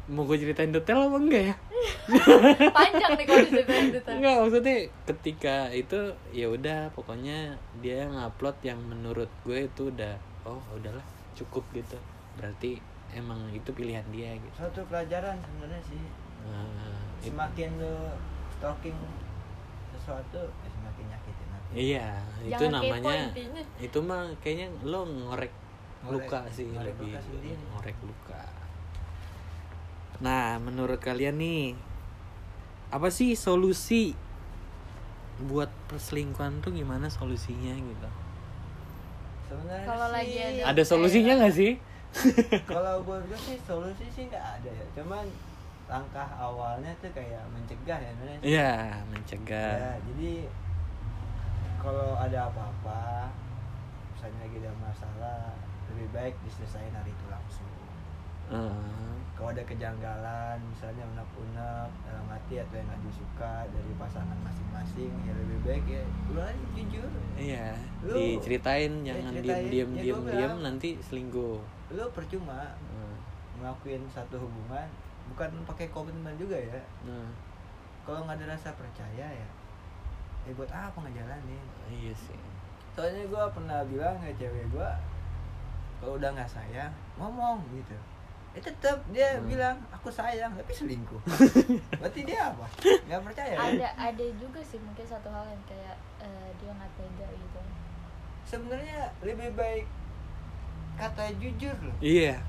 [0.08, 1.56] Mau gue ceritain detail apa enggak ya
[2.72, 4.16] panjang nih kalau diceritain detail.
[4.18, 6.00] Enggak maksudnya ketika itu
[6.32, 11.04] ya udah pokoknya dia ngupload yang menurut gue itu udah oh udahlah
[11.34, 11.98] cukup gitu.
[12.38, 12.80] Berarti
[13.14, 14.54] emang itu pilihan dia gitu.
[14.56, 16.02] Suatu pelajaran sebenarnya sih.
[16.48, 17.96] Nah, semakin lu
[18.58, 18.98] stalking
[19.92, 21.72] sesuatu ya semakin nyakitin hati.
[21.76, 22.08] Iya
[22.42, 23.20] itu Jangan namanya
[23.78, 25.52] itu mah kayaknya lo ngorek,
[26.06, 27.56] Ngorek- luka sih ngorek lebih luka sendiri.
[27.74, 28.42] ngorek luka
[30.18, 31.78] nah menurut kalian nih
[32.90, 34.16] apa sih solusi
[35.46, 38.10] buat perselingkuhan tuh gimana solusinya gitu
[39.48, 41.72] sebenarnya Kalau lagi ada- ada solusinya nggak sih
[42.72, 45.26] kalau buat gue sih solusi sih nggak ada ya cuman
[45.88, 48.12] langkah awalnya tuh kayak mencegah ya.
[48.44, 48.72] Iya, Ya,
[49.08, 49.96] mencegah.
[50.04, 50.32] jadi
[51.80, 53.32] kalau ada apa-apa
[54.12, 55.56] misalnya lagi ada masalah
[55.94, 57.70] lebih baik diselesain hari itu langsung
[58.48, 65.34] Kalau ada kejanggalan misalnya unek-unek dalam hati atau yang nggak disuka dari pasangan masing-masing ya
[65.36, 67.70] lebih baik ya lu aja jujur iya,
[68.02, 69.66] Lu- diceritain Ya, jangan ceritain.
[69.70, 71.62] diem diem Ya, diem diem nanti selingkuh.
[71.90, 73.14] lu percuma Nah,
[73.60, 74.88] ngelakuin satu hubungan
[75.28, 77.30] bukan pakai komitmen juga ya Nah,
[78.02, 79.48] kalau nggak ada rasa percaya ya
[80.44, 82.40] ya buat apa ngejalanin iya sih.
[82.90, 84.90] soalnya gue pernah bilang ke cewek gue
[86.00, 87.94] kalau udah nggak sayang ngomong gitu
[88.58, 89.46] eh tetap dia Hmm.
[89.46, 91.22] bilang aku sayang tapi selingkuh
[92.02, 92.66] berarti dia apa
[93.06, 93.70] nggak percaya kan?
[93.72, 97.60] ada ada juga sih mungkin satu hal yang kayak eh, dia nggak tega gitu
[98.44, 99.86] sebenarnya lebih baik
[100.96, 102.42] kata jujur loh Iya,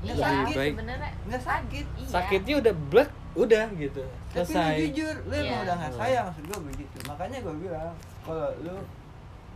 [0.00, 0.54] Nggak iya sakit.
[0.54, 0.72] baik.
[0.72, 2.08] sebenarnya nggak sakit iya.
[2.08, 4.02] sakitnya udah blek, udah gitu.
[4.28, 4.74] tapi lu Selesai.
[4.86, 5.58] jujur lu emang Iya.
[5.60, 7.92] udah nggak sayang maksud gue begitu makanya gue bilang
[8.22, 8.76] kalau lu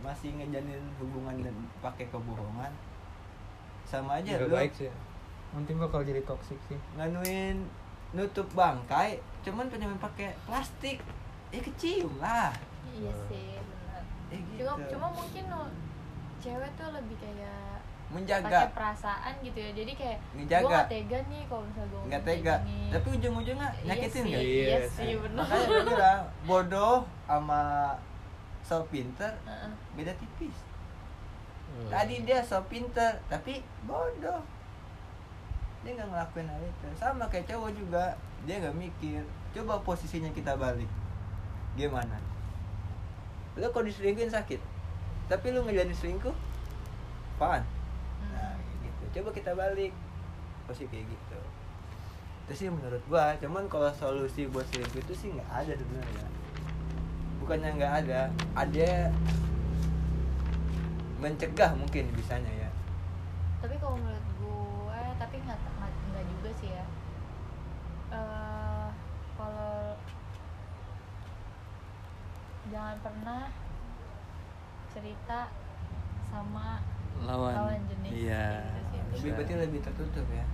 [0.01, 2.71] masih ngejalin hubungan dan pakai kebohongan
[3.85, 4.91] sama aja Nggak lu baik sih
[5.55, 6.75] nanti bakal jadi toxic sih.
[6.99, 7.63] Nganuin
[8.11, 10.99] nutup bangkai cuman pengen pakai plastik.
[11.49, 12.51] Ya kecium lah.
[12.91, 14.03] Iya sih benar.
[14.27, 14.59] Ya gitu.
[14.67, 15.71] cuma cuma mungkin no,
[16.43, 19.71] cewek tuh lebih kayak pakai menjaga perasaan gitu ya.
[19.71, 20.61] Jadi kayak Ngejaga.
[20.61, 22.55] gue gak tega nih kalau misalnya gue nggak tega.
[22.91, 25.41] tapi ujung-ujungnya nyakitin iya sih, iya Iya sih benar.
[25.41, 27.63] Makanya gue bilang bodoh sama
[28.61, 29.71] so pinter Heeh.
[29.95, 30.57] beda tipis.
[31.65, 31.91] Hmm.
[31.91, 34.39] tadi dia so pinter tapi bodoh
[35.85, 36.87] dia nggak ngelakuin hal itu.
[36.97, 38.17] Sama kayak cowok juga.
[38.49, 39.21] Dia nggak mikir.
[39.53, 40.89] Coba posisinya kita balik.
[41.77, 42.17] Gimana?
[43.53, 44.57] Lu kalau diselingkuhin sakit.
[45.29, 46.33] Tapi lu ngejalanin selingkuh
[47.35, 47.67] apaan
[48.31, 49.03] nah kayak gitu.
[49.21, 49.93] Coba kita balik.
[50.65, 51.39] Posisi kayak gitu.
[52.49, 53.37] Itu sih menurut gua.
[53.37, 56.25] Cuman kalau solusi buat selingkuh itu sih nggak ada sebenarnya.
[57.45, 58.21] Bukannya nggak ada.
[58.57, 59.13] Ada
[61.21, 62.69] mencegah mungkin bisanya ya.
[63.61, 66.85] Tapi kalau menurut gue tapi nggak nggak nggak juga sih ya
[68.15, 68.87] Eh,
[69.35, 69.97] kalau
[72.67, 73.41] jangan pernah
[74.89, 75.51] cerita
[76.25, 76.81] sama
[77.21, 77.53] lawan.
[77.53, 78.45] lawan jenis Iya.
[78.91, 79.35] gitu lebih bisa.
[79.37, 80.45] berarti lebih tertutup ya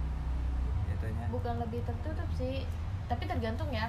[0.88, 1.26] jatuhnya.
[1.30, 2.66] Bukan lebih tertutup sih
[3.07, 3.88] tapi tergantung ya.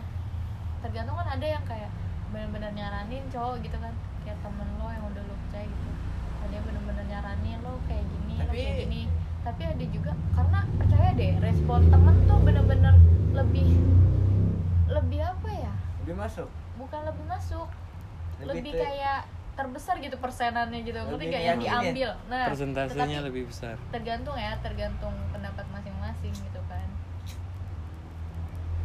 [0.83, 1.91] Tergantung kan ada yang kayak
[2.33, 3.95] benar-benar nyaranin cowok gitu kan.
[4.23, 5.91] Kayak temen lo yang udah lo percaya gitu.
[6.43, 9.03] Ada yang benar-benar nyaranin lo kayak gini lo Tapi- kayak gini.
[9.43, 12.95] Tapi ada juga karena percaya deh respon temen tuh benar-benar
[13.35, 13.69] lebih
[14.87, 15.73] lebih apa ya?
[16.05, 16.49] Lebih masuk?
[16.79, 17.69] Bukan lebih masuk
[18.45, 19.21] lebih, kayak
[19.53, 20.97] terbesar gitu persenannya gitu.
[20.97, 22.11] Ngerti gak yang diambil?
[22.27, 23.77] Nah Persentasenya tetapi- lebih besar.
[23.89, 26.89] tergantung ya tergantung pendapat masing-masing gitu kan.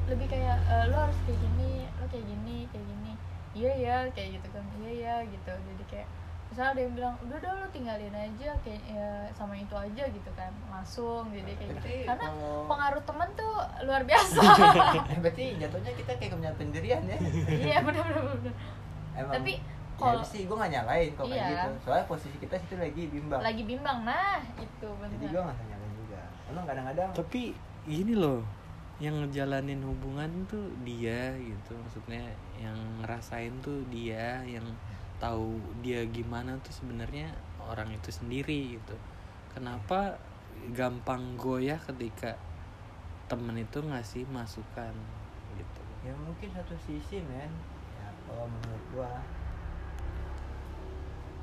[0.08, 3.12] Lebih kayak eh, lo harus kayak gini lo kayak gini kayak gini.
[3.54, 4.64] Iya ya kayak gitu kan.
[4.78, 5.52] Iya ya gitu.
[5.52, 6.08] Jadi kayak
[6.48, 10.32] misalnya ada yang bilang udah udah lu tinggalin aja kayak ya, sama itu aja gitu
[10.34, 10.52] kan.
[10.70, 11.88] Langsung jadi kayak gitu.
[12.06, 14.42] Karena kalau- pengaruh temen tuh luar biasa.
[15.08, 17.18] Eh, berarti jatuhnya kita kayak punya pendirian ya.
[17.48, 18.56] Iya benar benar benar
[19.18, 19.54] emang Tapi
[19.98, 21.50] kalau kalau- sih gue gak nyalain kok kayak Iya.
[21.50, 21.70] gitu.
[21.84, 23.42] Soalnya posisi kita situ lagi bimbang.
[23.42, 26.22] Lagi bimbang nah itu jadi gue benar gak nyalain juga.
[26.48, 27.42] Emang kadang-kadang tapi
[27.84, 28.42] gini loh
[28.98, 31.74] yang ngejalanin hubungan tuh dia gitu.
[31.74, 32.24] Maksudnya
[32.58, 34.66] yang ngerasain tuh dia yang
[35.18, 38.94] tahu dia gimana tuh sebenarnya orang itu sendiri gitu.
[39.50, 40.18] Kenapa
[40.74, 42.38] gampang goyah ketika
[43.26, 44.94] temen itu ngasih masukan
[45.58, 45.82] gitu?
[46.06, 47.50] Ya mungkin satu sisi men.
[47.50, 47.77] ya
[48.28, 49.12] kalau menurut gua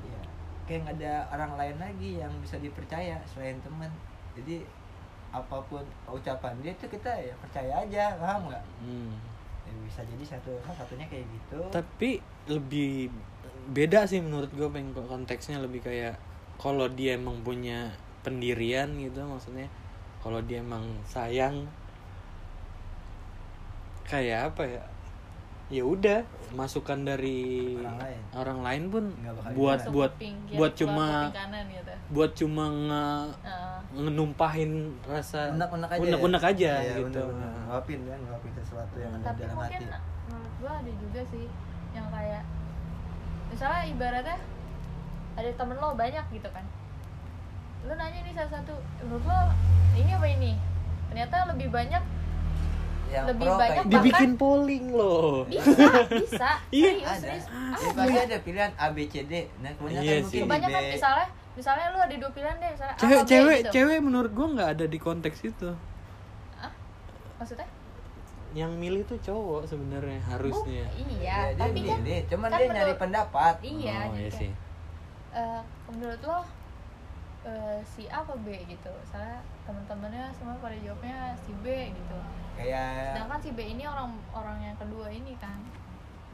[0.05, 0.21] ya
[0.69, 3.89] kayak nggak ada orang lain lagi yang bisa dipercaya selain teman
[4.37, 4.61] jadi
[5.35, 8.65] apa pun ucapan dia tuh kita ya percaya aja paham nggak?
[8.79, 9.19] Hmm.
[9.67, 11.59] ya, bisa jadi satu salah satunya kayak gitu.
[11.75, 13.11] Tapi lebih
[13.75, 16.15] beda sih menurut gue pengen konteksnya lebih kayak
[16.55, 17.91] kalau dia emang punya
[18.23, 19.67] pendirian gitu maksudnya
[20.23, 21.67] kalau dia emang sayang
[24.05, 24.83] kayak apa ya
[25.67, 26.21] ya udah
[26.53, 28.19] masukan dari Orang lain.
[28.33, 29.03] orang lain pun
[29.51, 31.93] buat Masuk buat kuping kiri, buat cuma kanan gitu.
[32.07, 34.71] buat cuma nge- Nah, ngenumpahin
[35.03, 35.89] rasa unek-unek
[36.43, 36.75] aja ya?
[36.77, 37.21] aja Iya, gitu.
[37.25, 40.03] ngeluapin kan ngeluapin sesuatu yang ada tapi dalam mungkin hati.
[40.25, 41.45] menurut gua ada juga sih
[41.91, 42.43] yang kayak
[43.47, 44.37] misalnya ibaratnya
[45.33, 46.65] ada temen lo banyak gitu kan.
[47.81, 49.39] Lo nanya nih salah satu menurut lo
[49.93, 50.51] ini apa ini?
[51.07, 52.03] Ternyata lebih banyak
[53.11, 55.45] yang lebih pro banyak kayak dibikin polling loh.
[55.45, 56.49] Bisa bisa.
[56.75, 56.89] Iya.
[57.03, 57.15] ada.
[57.21, 57.45] serius.
[57.51, 59.33] Ya, pasti ada pilihan A B C D.
[59.61, 60.39] Nah kebanyakan Iya mungkin sih.
[60.39, 60.89] di kebanyakan B.
[60.97, 63.71] misalnya misalnya lu ada dua pilihan deh misalnya A cewek B cewek gitu.
[63.71, 65.69] cewek menurut gue nggak ada di konteks itu.
[67.35, 67.67] Maksudnya?
[68.55, 70.87] Yang milih tuh cowok sebenarnya harusnya.
[70.87, 73.55] Oh, iya Ya, dia tapi kan milih, cuman kan dia nyari pendapat.
[73.59, 74.51] Iya oh, iya kayak, sih.
[75.35, 76.39] Eh, menurut lo
[77.45, 78.89] eh, si A apa B gitu.
[78.89, 82.17] Misalnya teman-temannya semua pada jawabnya si B gitu.
[82.57, 85.61] Kayak sedangkan si B ini orang orang yang kedua ini kan.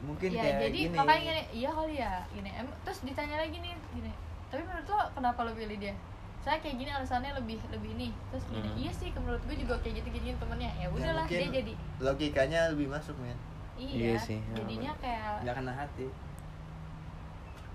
[0.02, 0.96] Mungkin ya kayak jadi gini.
[0.98, 2.50] makanya gini iya kali ya gini.
[2.50, 4.12] Em terus ditanya lagi nih gini.
[4.48, 5.94] Tapi menurut lo kenapa lo pilih dia?
[6.42, 8.08] Saya kayak gini alasannya lebih lebih ini.
[8.34, 8.80] Terus gini Hmm.
[8.80, 10.72] iya sih menurut gue juga kayak gitu gini temennya.
[10.80, 13.38] Ya udahlah mungkin dia jadi logikanya lebih masuk men.
[13.72, 16.06] Iya, Iya sih, ya, jadinya kayak nggak kena hati.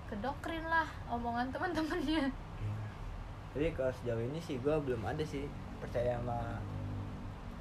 [0.08, 2.32] Kedokrin lah omongan teman-temannya
[3.50, 6.58] tapi kalau sejauh ini sih gue belum ada sih percaya sama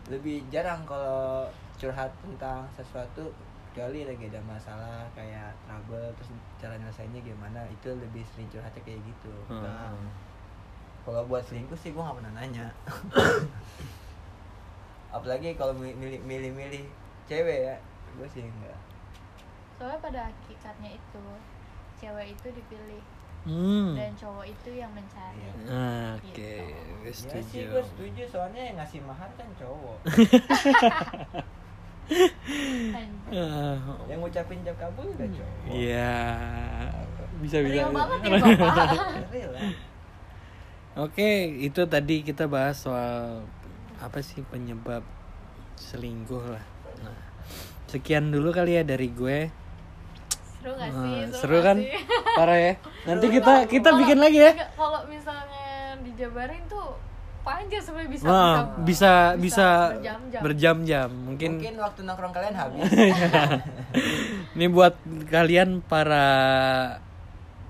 [0.08, 3.32] lebih jarang kalau curhat tentang sesuatu
[3.70, 9.04] kecuali lagi ada masalah kayak trouble terus cara nyelesainnya gimana itu lebih sering curhatnya kayak
[9.04, 9.30] gitu.
[9.54, 10.10] Nah, Hmm.
[11.04, 12.74] kalau buat selingkuh sih gue nggak pernah nanya.
[15.14, 16.86] Apalagi kalau mi- milih milih milih
[17.26, 17.76] cewek ya
[18.18, 18.78] gue sih enggak
[19.78, 21.24] soalnya pada hakikatnya itu
[21.96, 23.04] cewek itu dipilih
[23.48, 23.96] Hmm.
[23.96, 25.52] dan cowok itu yang mencari Iya.
[25.66, 26.52] Nah, Oke, Gitu.
[27.00, 27.48] gue ya setuju.
[27.48, 29.98] sih gue setuju soalnya yang ngasih mahar kan cowok.
[33.28, 33.76] Ah,
[34.10, 36.16] yang ngucapin jam kabul juga cowok Iya.
[37.38, 37.74] Bisa bisa.
[37.78, 39.00] Real banget ya bapak.
[40.98, 41.30] Oke,
[41.62, 43.46] itu tadi kita bahas soal
[43.98, 45.06] apa sih penyebab
[45.76, 46.66] selingkuh lah.
[47.00, 47.18] Nah,
[47.86, 49.54] sekian dulu kali ya dari gue.
[50.68, 51.78] Seru gak Ah, sih seru gak kan?
[51.80, 51.90] sih?
[52.36, 52.74] Parah ya.
[53.08, 54.52] Nanti kita kita Kalau- bikin lagi ya.
[54.74, 55.66] kalau misalnya
[56.02, 56.88] dijabarin tuh
[57.42, 61.10] panjang sebenarnya bisa Wah, bisa bisa berjam-jam berjam-jam.
[61.10, 62.84] Mungkin, Mungkin waktu nongkrong kalian habis.
[64.56, 66.28] ini buat kalian para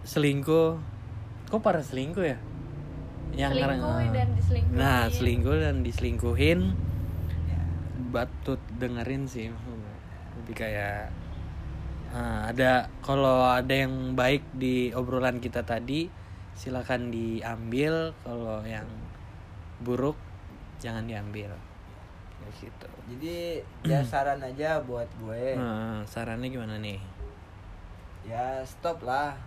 [0.01, 0.81] selingkuh.
[1.47, 2.37] Kok para selingkuh ya?
[3.31, 6.59] Yang selingkuh karena- dan diselingkuhin Nah, selingkuh dan diselingkuhin
[8.09, 9.53] batut dengerin sih.
[10.37, 11.13] Lebih kayak
[12.17, 16.09] ah, ada kalau ada yang baik di obrolan kita tadi
[16.57, 18.89] silakan diambil, kalau yang
[19.85, 20.17] buruk
[20.81, 21.53] jangan diambil.
[22.41, 22.89] Kayak gitu.
[23.13, 23.37] Jadi
[23.85, 25.53] ya saran aja buat gue.
[25.53, 26.97] Nah, sarannya gimana nih?
[28.25, 29.37] Ya stop lah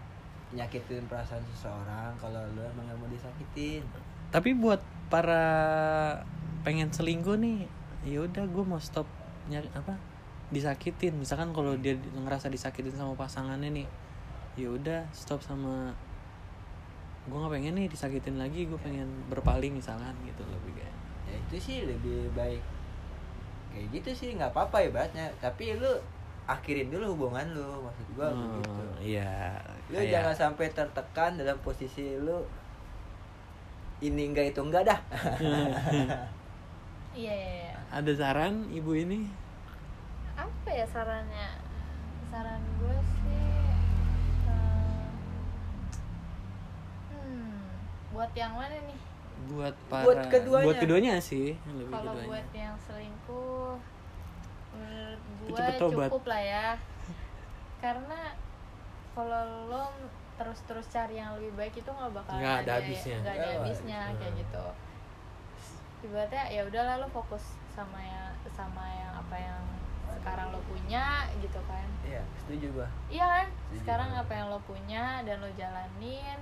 [0.55, 3.83] nyakitin perasaan seseorang kalau lu emang gak mau disakitin.
[4.31, 4.79] Tapi buat
[5.11, 5.43] para
[6.63, 7.67] pengen selingkuh nih,
[8.07, 9.07] ya udah gue mau stop
[9.51, 9.99] nyari apa
[10.51, 11.15] disakitin.
[11.15, 13.87] Misalkan kalau dia ngerasa disakitin sama pasangannya nih,
[14.55, 15.91] ya udah stop sama
[17.21, 20.95] gue nggak pengen nih disakitin lagi, gue pengen berpaling misalkan gitu lebih kayak.
[21.25, 22.61] Ya itu sih lebih baik
[23.71, 25.31] kayak gitu sih nggak apa-apa ibaratnya.
[25.39, 25.89] Tapi lu
[26.45, 29.15] akhirin dulu hubungan lu maksud gua Oh, begitu.
[29.15, 29.55] iya.
[29.87, 32.43] Lu kayak- jangan sampai tertekan dalam posisi lu
[34.01, 34.99] ini enggak itu enggak dah.
[37.15, 39.27] iya iya iya Ada saran ibu ini?
[40.41, 41.49] Apa ya sarannya?
[42.27, 43.49] Saran gue sih
[47.11, 47.61] eh,
[48.11, 48.99] buat yang mana nih?
[49.51, 50.67] Buat para Buat keduanya.
[50.67, 52.29] buat keduanya sih lebih kalau keduanya.
[52.29, 53.73] buat yang selingkuh
[54.71, 56.69] menurut gue cukup lah ya.
[57.79, 58.21] Karena
[59.11, 59.85] kalau lo
[60.37, 63.17] terus-terus cari yang lebih baik itu nggak bakal Nggak ada habisnya.
[63.19, 64.19] nggak ada Nggak ada habisnya habisnya.
[64.21, 64.65] kayak gitu.
[66.01, 69.61] Ibaratnya ya udahlah lo fokus sama yang sama yang apa yang
[70.21, 71.89] sekarang lo punya gitu kan.
[72.05, 72.89] Iya setuju gua.
[73.09, 73.47] Iya kan?
[73.49, 73.79] Setuju.
[73.83, 74.23] Sekarang banget.
[74.29, 76.39] apa yang lo punya dan lo jalanin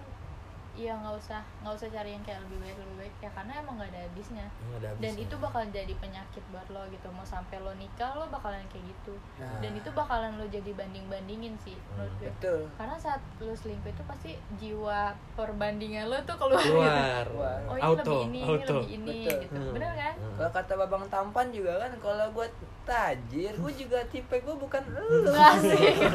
[0.78, 3.74] iya nggak usah nggak usah cari yang kayak lebih baik lebih baik ya karena emang
[3.74, 7.72] nggak ada habisnya ada dan itu bakal jadi penyakit buat lo gitu mau sampai lo
[7.74, 9.58] nikah lo bakalan kayak gitu Nah.
[9.58, 13.88] dan itu bakalan lo jadi banding bandingin sih menurut gue betul karena saat lo selingkuh
[13.88, 16.72] itu pasti jiwa perbandingan lo tuh keluar, gitu.
[16.72, 17.58] keluar Keluar.
[17.64, 19.38] oh ini auto lebih ini auto ini lebih ini Betul.
[19.40, 19.72] gitu Hmm.
[19.74, 20.34] bener kan Hmm.
[20.36, 22.46] kalau kata babang tampan juga kan kalau gua
[22.84, 25.98] tajir gua juga tipe gua bukan lu Asik.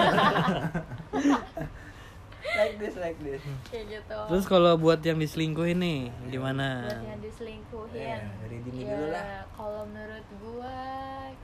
[2.43, 3.41] like this like this.
[3.71, 4.19] Kayak gitu.
[4.29, 6.87] Terus kalau buat yang diselingkuhin nih gimana?
[6.87, 8.19] Buat yang diselingkuhin.
[8.19, 9.25] Ya, dari dini ya, dulu lah.
[9.55, 10.77] kalau menurut gua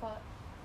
[0.03, 0.19] kalau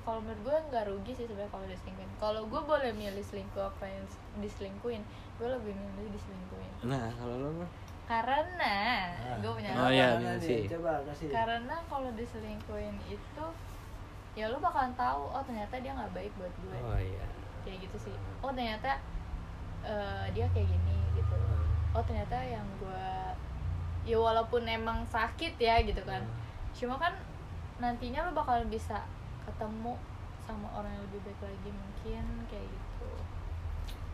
[0.05, 2.11] kalau menurut gua nggak rugi sih sebenarnya kalau diselingkuhin.
[2.19, 4.05] Kalau gua boleh milih selingkuh apa yang
[4.43, 5.03] diselingkuhin
[5.39, 6.73] gua lebih milih diselingkuhin.
[6.87, 7.71] Nah kalau lo mah?
[8.05, 8.77] karena
[9.41, 10.69] gua punya Oh, iya, nih?
[10.69, 11.33] coba kasih.
[11.33, 13.47] Karena kalau diselingkuhin itu
[14.35, 17.25] ya lu bakalan tahu oh ternyata dia nggak baik buat gue oh iya.
[17.63, 18.17] Kayak gitu sih.
[18.43, 18.99] Oh ternyata
[19.85, 21.37] eh, dia kayak gini gitu.
[21.95, 23.07] Oh ternyata yang gue
[24.05, 26.25] ya walaupun emang sakit ya gitu kan.
[26.75, 27.15] Cuma kan
[27.79, 29.05] nantinya lu bakal bisa
[29.45, 29.95] ketemu
[30.45, 33.11] sama orang yang lebih baik lagi mungkin kayak gitu.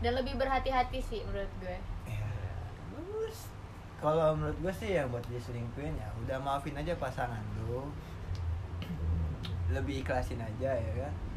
[0.01, 1.77] Dan lebih berhati-hati sih menurut gue.
[2.07, 2.31] Ya,
[2.95, 3.51] bagus.
[4.01, 7.89] Kalau menurut gue sih ya buat diselingkuhin ya udah maafin aja pasangan lu.
[9.71, 11.30] Lebih ikhlasin aja ya kan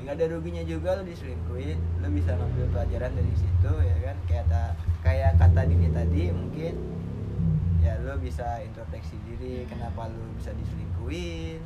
[0.00, 4.16] nggak ada ruginya juga lu diselingkuhin lu bisa ngambil pelajaran dari situ ya kan?
[4.24, 4.62] Kayak ta,
[5.04, 6.74] kayak kata Dini tadi mungkin
[7.80, 11.60] ya lu bisa introspeksi diri kenapa lu bisa diselingkuhin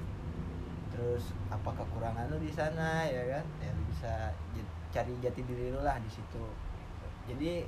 [0.94, 3.44] terus apa kekurangan lu di sana ya kan?
[3.62, 4.34] Ya lu bisa
[4.90, 6.44] cari jati diri lu lah di situ.
[7.30, 7.64] Jadi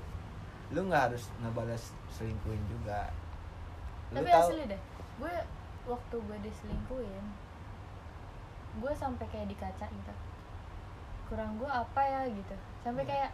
[0.75, 3.15] lu nggak harus ngebalas selingkuhin juga.
[4.11, 4.83] Lu tapi tahu asli deh
[5.17, 5.35] gue
[5.89, 7.25] waktu gue diselingkuhin
[8.77, 10.15] gue sampai kayak di kaca gitu
[11.27, 12.21] kurang gue apa ya?
[12.29, 12.55] gitu.
[12.81, 13.11] Sampai Hmm.
[13.11, 13.31] kayak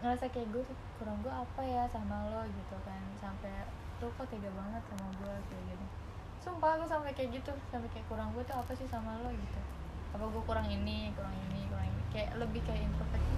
[0.00, 2.42] ngerasa kayak gue tuh kurang gue apa ya sama lo?
[2.44, 3.02] gitu kan.
[3.16, 3.50] Sampai
[3.98, 5.86] lo kok tega banget sama gue kayak gitu
[6.44, 9.32] sumpah gue sampai kayak gitu sampai kayak kurang gue tuh apa sih sama lo?
[9.32, 9.60] gitu.
[10.12, 12.02] Apa gue kurang ini kurang ini kurang ini?
[12.12, 13.32] Kayak lebih kayak introspektif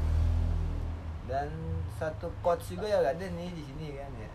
[1.27, 1.51] dan
[1.99, 4.31] satu quotes juga ya ada nih di sini kan ya.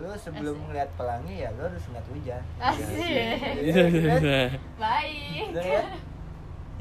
[0.00, 0.64] Lu sebelum Asik.
[0.64, 2.42] ngeliat pelangi ya lu harus ngeliat hujan.
[2.56, 2.88] Asik.
[3.60, 4.48] Iya, iya, kan?
[4.80, 5.46] baik?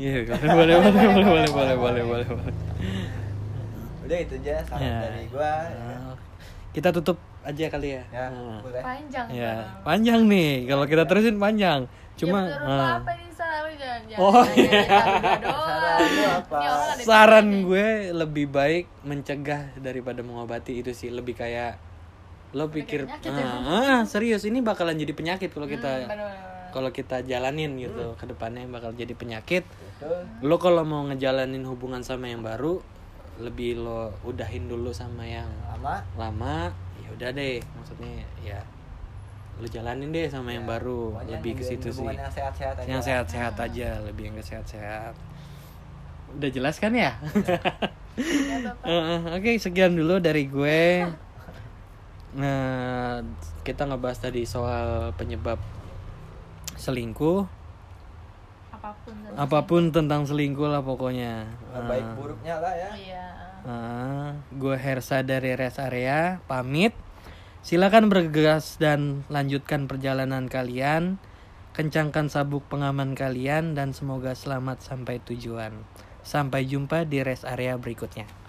[0.01, 0.13] Iya,
[0.57, 2.55] boleh, boleh, boleh, boleh, boleh, boleh, boleh, boleh.
[4.01, 4.97] udah itu aja saran Ya.
[4.99, 5.77] dari gua ya.
[5.77, 6.13] Nah,
[6.71, 8.03] Kita tutup aja kali ya.
[8.09, 8.59] ya Nah.
[8.59, 9.83] boleh panjang Ya, sekarang.
[9.83, 10.51] panjang nih.
[10.65, 11.79] Kalau kita terusin panjang.
[12.13, 14.71] Cuma ya, lo nah, apa nih saran jangan jangan Oh, iya.
[14.71, 14.99] kita.
[16.49, 21.09] Saran saran gue lebih baik mencegah daripada mengobati itu sih.
[21.09, 21.77] Lebih kayak
[22.51, 26.50] lo pikir penyakit ah, ah, serius ini bakalan jadi penyakit kalau Hmm, kita bener-bener.
[26.71, 29.63] Kalau kita jalanin gitu ke depannya bakal jadi penyakit.
[29.63, 30.23] Betul.
[30.41, 32.79] Lo kalau mau ngejalanin hubungan sama yang baru
[33.37, 36.03] lebih lo udahin dulu sama yang lama.
[36.15, 36.55] lama
[36.99, 37.59] ya udah deh.
[37.77, 38.59] Maksudnya ya
[39.57, 41.13] lo jalanin deh sama yang Ya, baru.
[41.13, 42.05] pokoknya lebih ke situ sih.
[42.07, 42.87] yang sehat-sehat aja.
[42.89, 45.13] Yang sehat-sehat aja lebih yang ke sehat-sehat.
[46.31, 47.11] Udah jelas kan ya?
[48.11, 48.59] Ya,
[49.31, 51.07] Oke, sekian dulu dari gue.
[52.35, 53.23] Nah,
[53.63, 55.59] kita ngebahas tadi soal penyebab
[56.81, 57.45] selingkuh.
[58.73, 61.45] apa pun tentang Apa pun tentang selingkuh lah pokoknya.
[61.69, 63.25] Nah, baik buruknya lah ya iya
[63.61, 66.97] Ah, gue Hersa dari Rest Area pamit.
[67.61, 71.21] Silakan bergegas dan lanjutkan perjalanan kalian.
[71.77, 75.85] Kencangkan sabuk pengaman kalian dan semoga selamat sampai tujuan.
[76.25, 78.40] Sampai jumpa di rest area berikutnya.